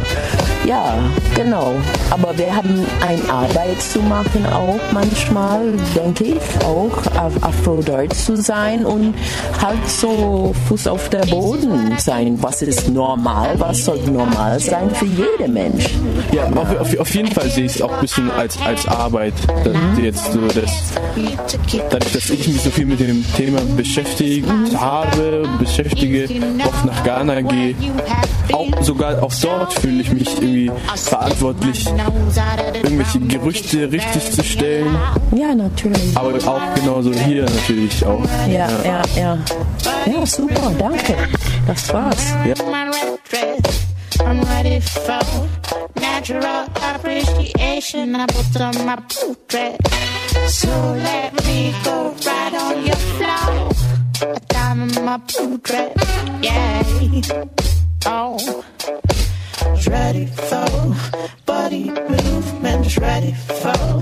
ja, 0.65 0.95
genau. 1.35 1.71
Aber 2.09 2.37
wir 2.37 2.53
haben 2.55 2.85
eine 3.05 3.33
Arbeit 3.33 3.81
zu 3.81 3.99
machen 4.01 4.45
auch 4.53 4.79
manchmal, 4.91 5.61
denke 5.95 6.23
ich, 6.25 6.65
auch 6.65 6.91
Af- 7.17 7.41
Afrodeutsch 7.41 8.15
zu 8.15 8.35
sein 8.37 8.72
und 8.81 9.13
halt 9.61 9.87
so 9.87 10.53
Fuß 10.67 10.87
auf 10.87 11.09
der 11.09 11.25
Boden 11.25 11.93
sein. 11.97 12.37
Was 12.41 12.61
ist 12.61 12.89
normal? 12.89 13.55
Was 13.59 13.85
sollte 13.85 14.11
normal 14.11 14.59
sein 14.59 14.89
für 14.93 15.05
jeden 15.05 15.53
Mensch? 15.53 15.89
Ja, 16.31 16.45
auf, 16.55 16.79
auf, 16.79 16.99
auf 16.99 17.15
jeden 17.15 17.31
Fall 17.31 17.49
sehe 17.49 17.65
ich 17.65 17.75
es 17.75 17.81
auch 17.81 17.93
ein 17.93 18.01
bisschen 18.01 18.31
als, 18.31 18.59
als 18.61 18.87
Arbeit. 18.87 19.33
Dass 19.63 19.75
jetzt 20.01 20.31
so 20.33 20.39
das, 20.47 20.93
dadurch, 21.89 22.11
dass 22.13 22.29
ich 22.29 22.47
mich 22.47 22.61
so 22.61 22.69
viel 22.69 22.85
mit 22.85 22.99
dem 22.99 23.23
Thema 23.35 23.59
beschäftigt 23.77 24.47
habe, 24.75 25.47
beschäftige, 25.59 26.27
oft 26.65 26.85
nach 26.85 27.03
Ghana 27.03 27.41
gehe, 27.41 27.75
auch 28.51 28.81
sogar 28.81 29.21
auch 29.23 29.33
dort 29.41 29.73
fühle 29.73 30.01
ich 30.01 30.11
mich 30.11 30.27
irgendwie 30.37 30.71
verantwortlich, 30.95 31.85
irgendwelche 32.83 33.19
Gerüchte 33.19 33.91
richtig 33.91 34.31
zu 34.31 34.43
stellen. 34.43 34.95
Ja, 35.35 35.55
natürlich. 35.55 36.15
Aber 36.15 36.35
auch 36.47 36.61
genauso 36.75 37.11
hier 37.13 37.43
natürlich 37.43 38.05
auch. 38.05 38.23
Ja, 38.49 38.62
ja, 38.83 39.01
ja. 39.15 39.37
Ja, 40.05 40.25
super, 40.25 40.71
danke. 40.77 41.15
Das 41.67 41.93
war's. 41.93 42.33
Ja. 42.45 42.63
my 42.65 42.89
red 42.89 43.19
dress. 43.29 43.85
I'm 44.19 44.41
ready 44.41 44.79
for 44.79 45.21
natural 45.99 46.67
appreciation. 46.81 48.15
I 48.15 48.25
put 48.27 48.61
on 48.61 48.85
my 48.85 48.95
blue 48.95 49.35
dress. 49.47 49.77
So 50.47 50.69
let 50.69 51.33
me 51.45 51.73
go 51.83 52.13
right 52.25 52.53
on 52.53 52.85
your 52.85 52.95
floor. 52.95 53.71
Down 54.47 54.81
in 54.81 55.05
my 55.05 55.17
blue 55.17 55.57
dress. 55.57 55.95
Yeah. 56.41 56.83
Oh. 58.05 58.63
Ready 59.87 60.25
for 60.25 60.95
body 61.45 61.89
movements. 61.89 62.97
Ready 62.97 63.33
for 63.33 64.01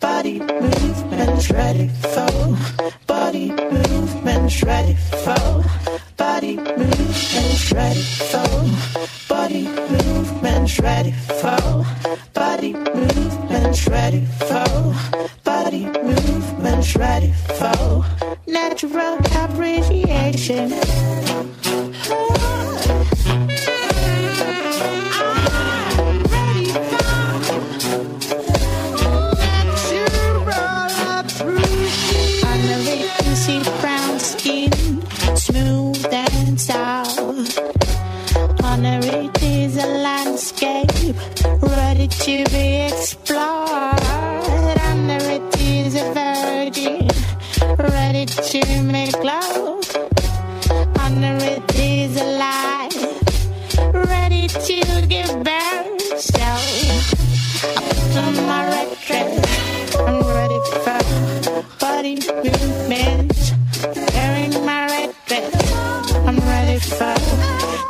body 0.00 0.38
movements. 0.40 1.50
Ready 1.50 1.88
for 1.88 2.56
body 3.06 3.50
movements. 3.50 4.62
Ready 4.62 4.94
for 4.94 5.64
body 6.16 6.56
movements. 6.56 7.72
Ready 7.72 8.02
for 8.02 8.48
body 9.28 9.68
movements. 9.68 10.80
Ready 10.80 11.12
for 11.12 11.84
body 12.34 12.72
movements. 12.72 13.88
Ready 13.88 14.24
for 14.48 14.94
body 15.44 15.84
movements. 15.86 16.96
Ready 16.96 17.32
for 17.32 18.04
natural 18.46 19.18
appreciation. 19.36 20.72
To 42.36 42.44
be 42.50 42.82
explored. 42.82 44.02
Under 44.90 45.18
it 45.36 45.60
is 45.60 45.94
a 45.94 46.12
virgin 46.12 47.08
ready 47.78 48.26
to 48.26 48.82
make 48.82 49.16
love. 49.24 49.80
Under 51.00 51.36
it 51.40 51.64
is 51.74 52.20
a 52.20 52.28
life 52.46 53.02
ready 53.94 54.46
to 54.46 55.06
give 55.08 55.32
birth. 55.42 56.20
So 56.20 56.42
I 56.42 57.80
put 57.88 58.16
on 58.22 58.34
my 58.46 58.60
red 58.74 58.90
dress. 59.06 59.96
I'm 59.96 60.20
ready 60.36 60.60
for 60.84 61.00
body 61.80 62.14
movements. 62.44 63.52
Wearing 64.12 64.52
my 64.66 64.84
red 64.92 65.14
dress. 65.26 65.72
I'm 66.28 66.38
ready 66.52 66.78
for 66.78 67.16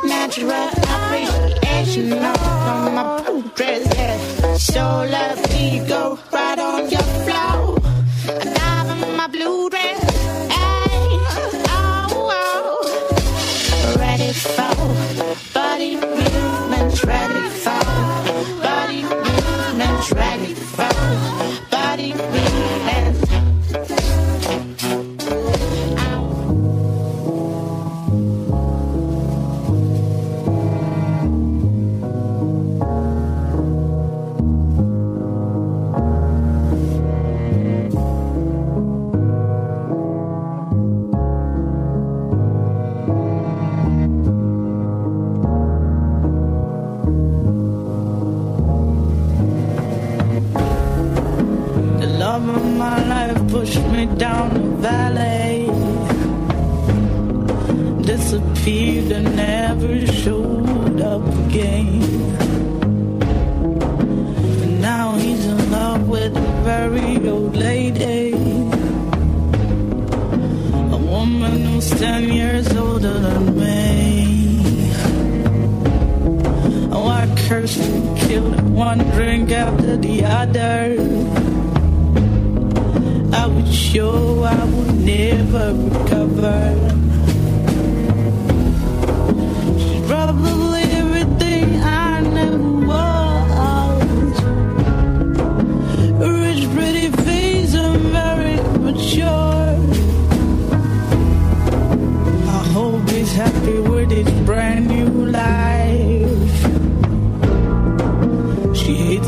natural 0.07 0.69
appreciation 0.93 2.13
of 2.13 2.93
my 2.95 3.43
dress. 3.55 3.68
So 4.71 5.03
let 5.09 5.49
me 5.49 5.83
go 5.87 6.19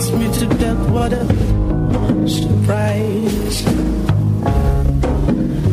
She 0.02 0.08
hates 0.08 0.42
me 0.42 0.48
to 0.48 0.56
death, 0.56 0.90
what 0.90 1.14
a 1.14 1.26
surprise. 2.28 3.62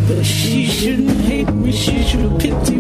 But 0.07 0.23
she 0.23 0.67
shouldn't 0.67 1.21
hate 1.23 1.51
me, 1.55 1.73
she 1.73 2.03
should 2.03 2.39
pity 2.39 2.78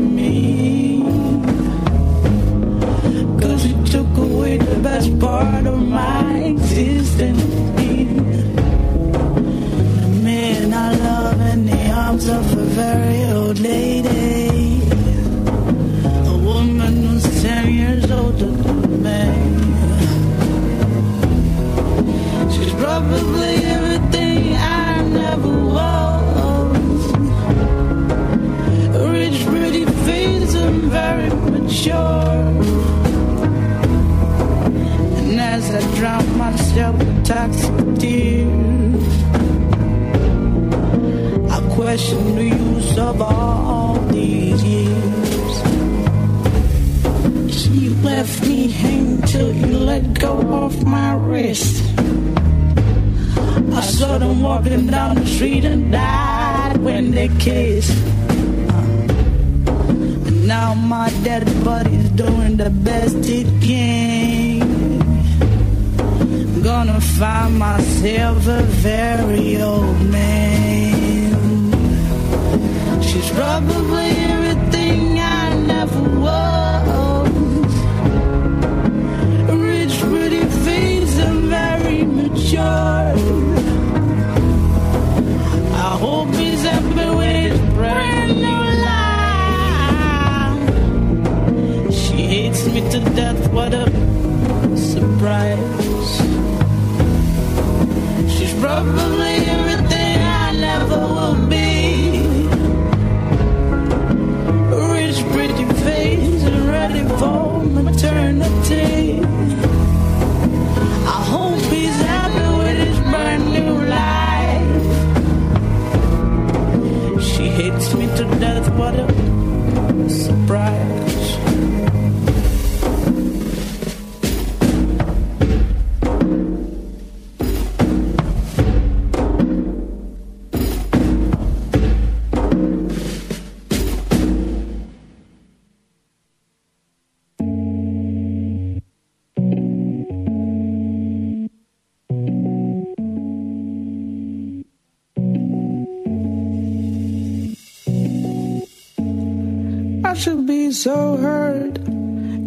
so 150.83 151.17
hurt. 151.17 151.75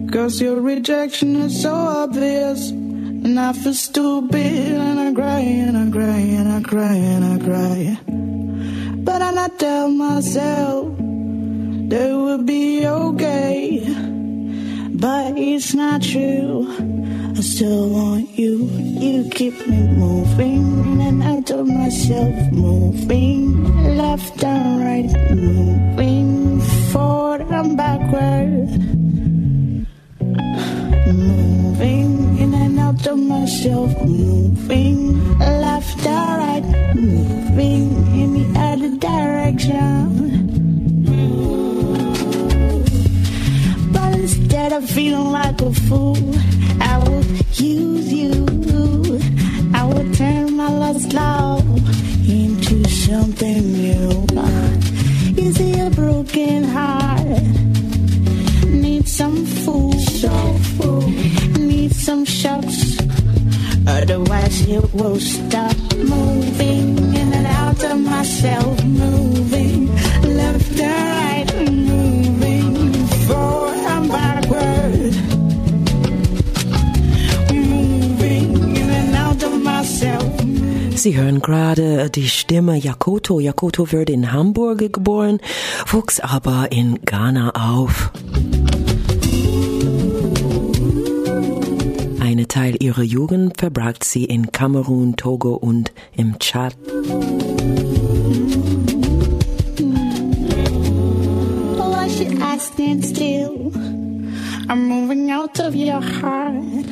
Cause 0.09 0.41
your 0.41 0.61
rejection 0.61 1.35
is 1.35 1.61
so 1.61 1.73
obvious. 1.73 2.69
And 2.69 3.37
I 3.37 3.51
feel 3.51 3.73
stupid 3.73 4.35
and 4.35 4.99
I 4.99 5.13
cry 5.13 5.39
and 5.39 5.77
I 5.77 5.91
cry 5.91 6.19
and 6.39 6.47
I 6.47 6.61
cry 6.61 6.95
and 6.95 7.23
I 7.33 7.37
cry. 7.45 7.99
But 9.03 9.21
I 9.21 9.47
tell 9.57 9.89
myself 9.89 10.95
that 11.89 12.09
it 12.09 12.15
will 12.15 12.43
be 12.43 12.87
okay. 12.87 13.83
But 14.91 15.37
it's 15.37 15.73
not 15.73 16.01
true. 16.01 16.67
I 17.37 17.41
still 17.41 17.89
want 17.89 18.29
you. 18.39 18.65
You 19.05 19.29
keep 19.29 19.55
me 19.67 19.81
moving. 19.87 21.01
And 21.01 21.21
I 21.23 21.41
tell 21.41 21.65
myself 21.65 22.35
moving 22.53 23.97
left 23.97 24.41
and 24.43 24.83
right. 24.85 25.31
Moving 25.35 26.61
forward 26.91 27.30
and 27.61 27.77
backward. 27.77 28.69
Moving 31.05 32.37
in 32.37 32.53
and 32.55 32.79
out 32.79 33.05
of 33.05 33.19
myself. 33.19 33.89
Moving 34.01 35.37
left 35.37 36.05
and 36.05 36.37
right. 36.41 36.65
Moving 36.95 37.85
in 38.21 38.29
the 38.37 38.45
other 38.59 38.91
direction. 38.97 39.93
But 43.93 44.11
instead 44.15 44.73
of 44.73 44.89
feeling 44.89 45.31
like 45.31 45.61
a 45.61 45.71
fool, 45.87 46.17
I 46.81 46.97
will 46.97 47.25
use 47.53 48.11
you. 48.11 48.33
I 49.73 49.85
will 49.85 50.11
turn 50.13 50.57
my 50.57 50.69
lost 50.69 51.13
love 51.13 51.60
Otherwise, 64.11 64.67
it 64.67 64.93
will 64.93 65.17
stop 65.21 65.73
moving 65.95 66.97
in 67.15 67.31
and 67.31 67.47
out 67.47 67.81
of 67.81 67.97
myself, 67.97 68.83
moving 68.83 69.87
left 70.35 70.79
and 70.81 70.91
right, 71.15 71.47
moving 71.69 72.91
forward 73.25 73.77
and 73.77 74.09
backward, 74.11 75.15
moving 77.53 78.75
in 78.75 78.89
and 78.89 79.15
out 79.15 79.41
of 79.43 79.53
myself. 79.63 80.33
Sie 80.97 81.15
hören 81.15 81.39
gerade 81.39 82.09
die 82.09 82.27
Stimme 82.27 82.75
Yakoto. 82.75 83.39
Yakoto 83.39 83.93
wurde 83.93 84.11
in 84.11 84.33
Hamburg 84.33 84.91
geboren, 84.91 85.39
wuchs 85.87 86.19
aber 86.19 86.67
in 86.73 86.99
Ghana 87.05 87.51
auf. 87.51 88.11
Eine 92.41 92.47
Teil 92.47 92.75
ihrer 92.81 93.03
Jugend 93.03 93.59
verbrachte 93.59 94.03
sie 94.03 94.25
in 94.25 94.51
Kamerun, 94.51 95.15
Togo 95.15 95.53
und 95.53 95.91
im 96.17 96.39
Tschad. 96.39 96.75
I 101.77 102.57
stand 102.57 103.05
still? 103.05 103.71
I'm 104.69 104.87
moving 104.87 105.29
out 105.29 105.59
of 105.59 105.75
your 105.75 106.01
heart, 106.01 106.87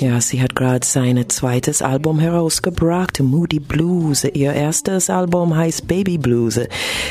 Ja, 0.00 0.20
sie 0.20 0.42
hat 0.42 0.54
gerade 0.56 0.84
sein 0.84 1.24
zweites 1.28 1.82
Album 1.82 2.18
herausgebracht, 2.18 3.20
Moody 3.20 3.60
Blues. 3.60 4.24
Ihr 4.24 4.52
erstes 4.52 5.10
Album 5.10 5.56
heißt 5.56 5.86
Baby 5.86 6.18
Blues. 6.18 6.60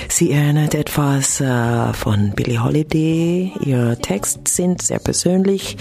Sie 0.07 0.31
erinnert 0.31 0.75
etwas 0.75 1.39
äh, 1.39 1.93
von 1.93 2.31
Billie 2.35 2.63
Holiday. 2.63 3.51
Ihre 3.65 3.97
Texte 3.97 4.41
sind 4.45 4.81
sehr 4.81 4.99
persönlich, 4.99 5.77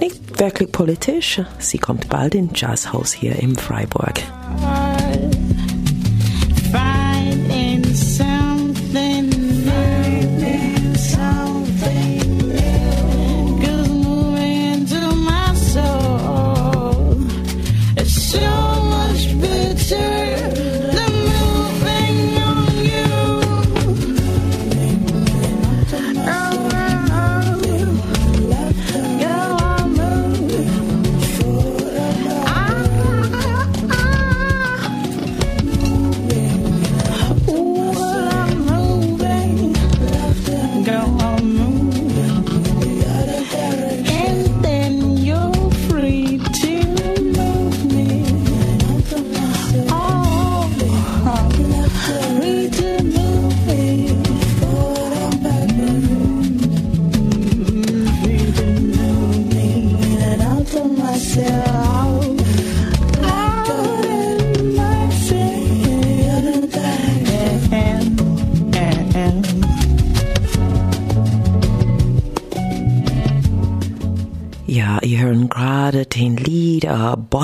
nicht 0.00 0.38
wirklich 0.38 0.70
politisch. 0.70 1.40
Sie 1.58 1.78
kommt 1.78 2.08
bald 2.08 2.34
in 2.34 2.50
Jazzhaus 2.54 3.12
hier 3.12 3.36
im 3.36 3.56
Freiburg. 3.56 4.22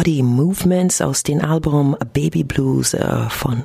Body 0.00 0.22
Movements 0.22 1.02
aus 1.02 1.24
dem 1.24 1.44
Album 1.44 1.94
Baby 2.14 2.42
Blues 2.42 2.94
äh, 2.94 3.28
von 3.28 3.64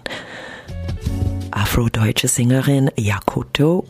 afrodeutsche 1.51 2.27
Sängerin 2.27 2.91
Yakoto. 2.97 3.85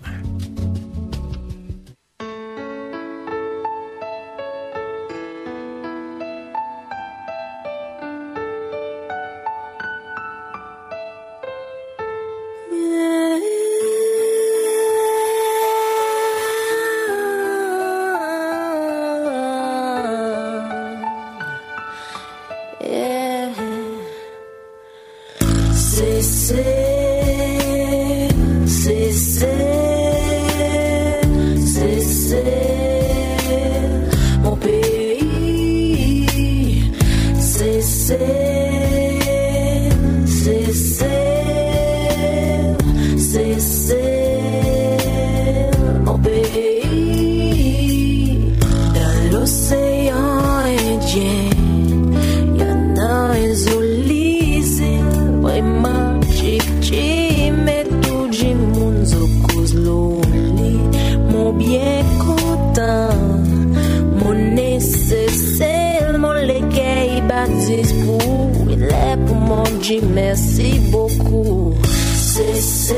Baptise 67.46 67.93
pour 68.06 68.66
Il 68.70 68.84
est 68.84 69.18
pour 69.28 69.64
Dieu 69.82 70.02
merci 70.14 70.80
beaucoup. 70.91 71.74
C'est 71.84 72.56
c'est 72.56 72.96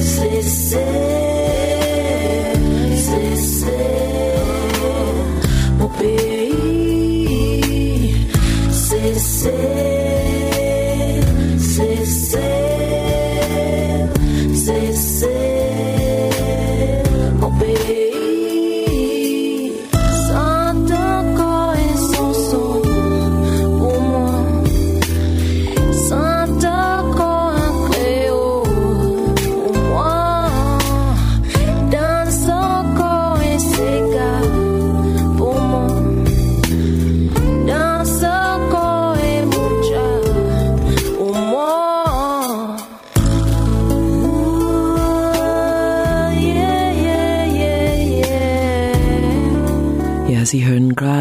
C'est 0.00 0.42
c'est 0.42 1.27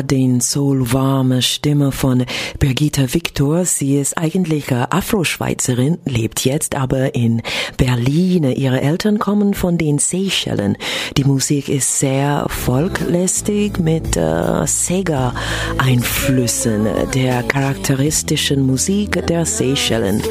den 0.07 0.41
soulwarme 0.41 1.41
Stimme 1.41 1.91
von 1.91 2.25
Birgitta 2.59 3.13
Victor. 3.13 3.65
Sie 3.65 3.97
ist 3.97 4.17
eigentlich 4.17 4.71
Afro-Schweizerin, 4.71 5.97
lebt 6.05 6.45
jetzt 6.45 6.75
aber 6.75 7.13
in 7.15 7.41
Berlin. 7.77 8.43
Ihre 8.43 8.81
Eltern 8.81 9.17
kommen 9.19 9.53
von 9.53 9.77
den 9.77 9.99
Seychellen. 9.99 10.77
Die 11.17 11.25
Musik 11.25 11.69
ist 11.69 11.99
sehr 11.99 12.47
folklästig 12.49 13.79
mit 13.79 14.17
äh, 14.17 14.65
Sega-Einflüssen 14.65 16.87
der 17.13 17.43
charakteristischen 17.43 18.65
Musik 18.65 19.27
der 19.27 19.45
Seychellen 19.45 20.23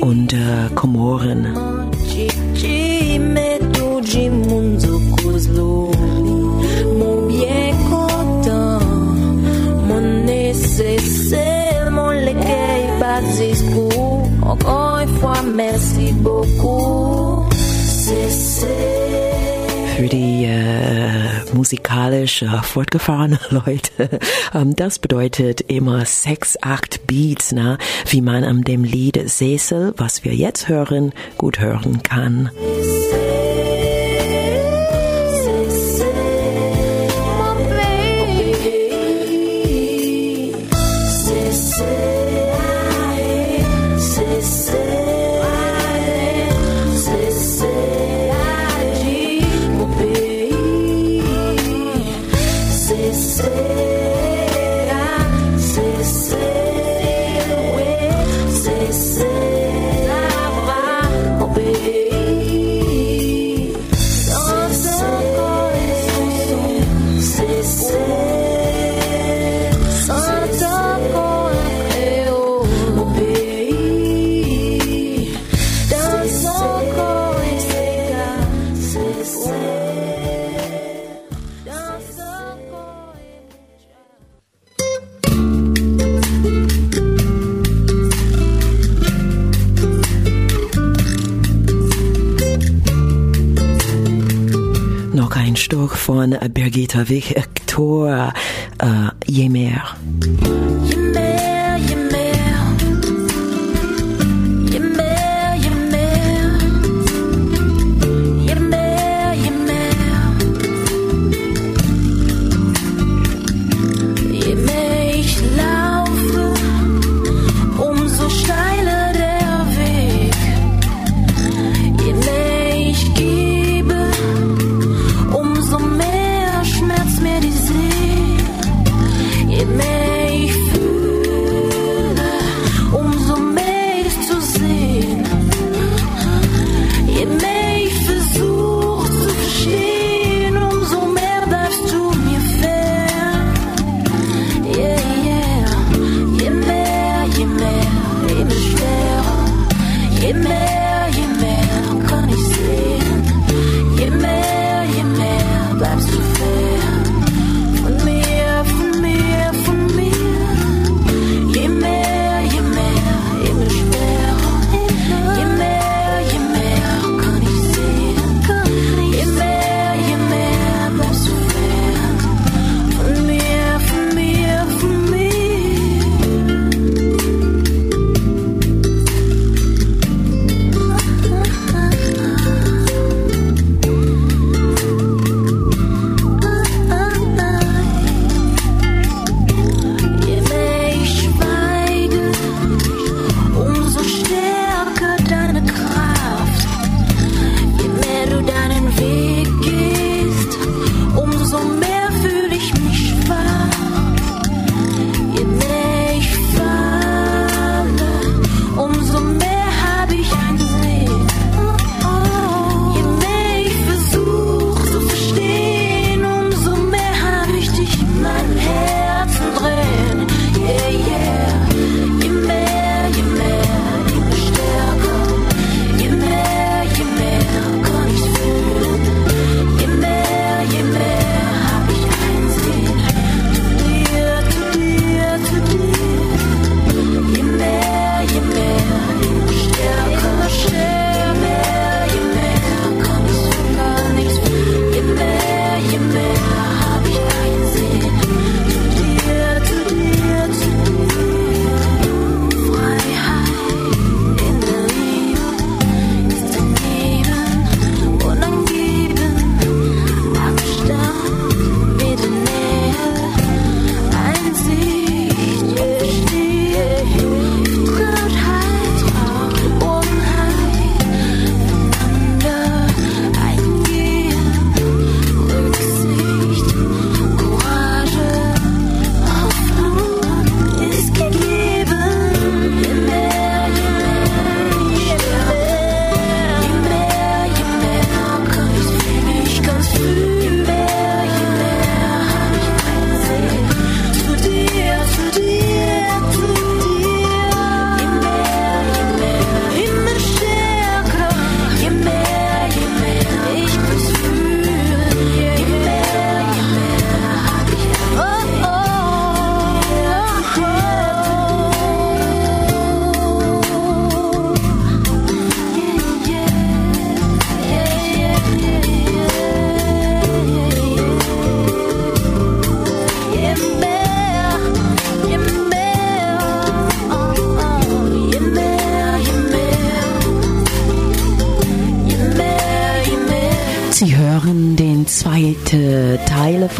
und 0.00 0.32
äh, 0.32 0.70
Komoren. 0.74 1.93
Pour 13.72 14.28
Encore 14.42 14.98
une 14.98 15.08
fois 15.20 15.42
merci 15.42 16.12
beaucoup 16.14 17.48
Für 19.96 20.08
die 20.08 20.44
äh, 20.46 21.54
musikalisch 21.54 22.42
äh, 22.42 22.62
fortgefahrene 22.62 23.38
Leute. 23.50 24.18
Ähm, 24.52 24.74
das 24.74 24.98
bedeutet 24.98 25.60
immer 25.60 26.04
sechs, 26.04 26.58
acht 26.60 27.06
Beats, 27.06 27.52
na, 27.52 27.78
wie 28.08 28.20
man 28.20 28.42
an 28.42 28.62
dem 28.62 28.82
Lied 28.82 29.30
Sesel, 29.30 29.94
was 29.96 30.24
wir 30.24 30.34
jetzt 30.34 30.68
hören, 30.68 31.12
gut 31.38 31.60
hören 31.60 32.02
kann. 32.02 32.50
Noch 32.52 32.93
von 96.24 96.38
Birgitta 96.52 97.06
Victor, 97.08 98.32
äh, 98.78 99.30
Je 99.30 101.03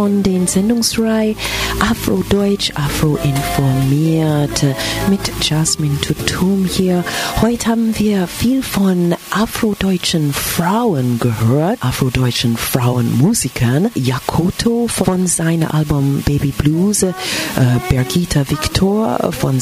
von 0.05 0.23
den 0.23 0.47
Sendungsreihe 0.47 1.35
Afrodeutsch, 1.81 2.73
Afro-informiert 2.75 4.63
mit 5.09 5.21
Jasmine 5.41 5.99
Tutum 5.99 6.67
hier. 6.67 7.03
Heute 7.41 7.69
haben 7.69 7.99
wir 7.99 8.27
viel 8.27 8.63
von 8.63 9.15
afrodeutschen 9.31 10.35
Frauen 10.35 11.19
gehört, 11.21 11.79
afrodeutschen 11.81 12.59
Frauenmusikern. 12.59 13.91
Yakoto 13.95 14.89
von 14.89 15.27
seinem 15.27 15.71
Album 15.71 16.23
Baby 16.27 16.53
Blues, 16.53 17.03
äh, 17.03 17.15
Bergita 17.89 18.51
Victor 18.51 19.33
von 19.33 19.59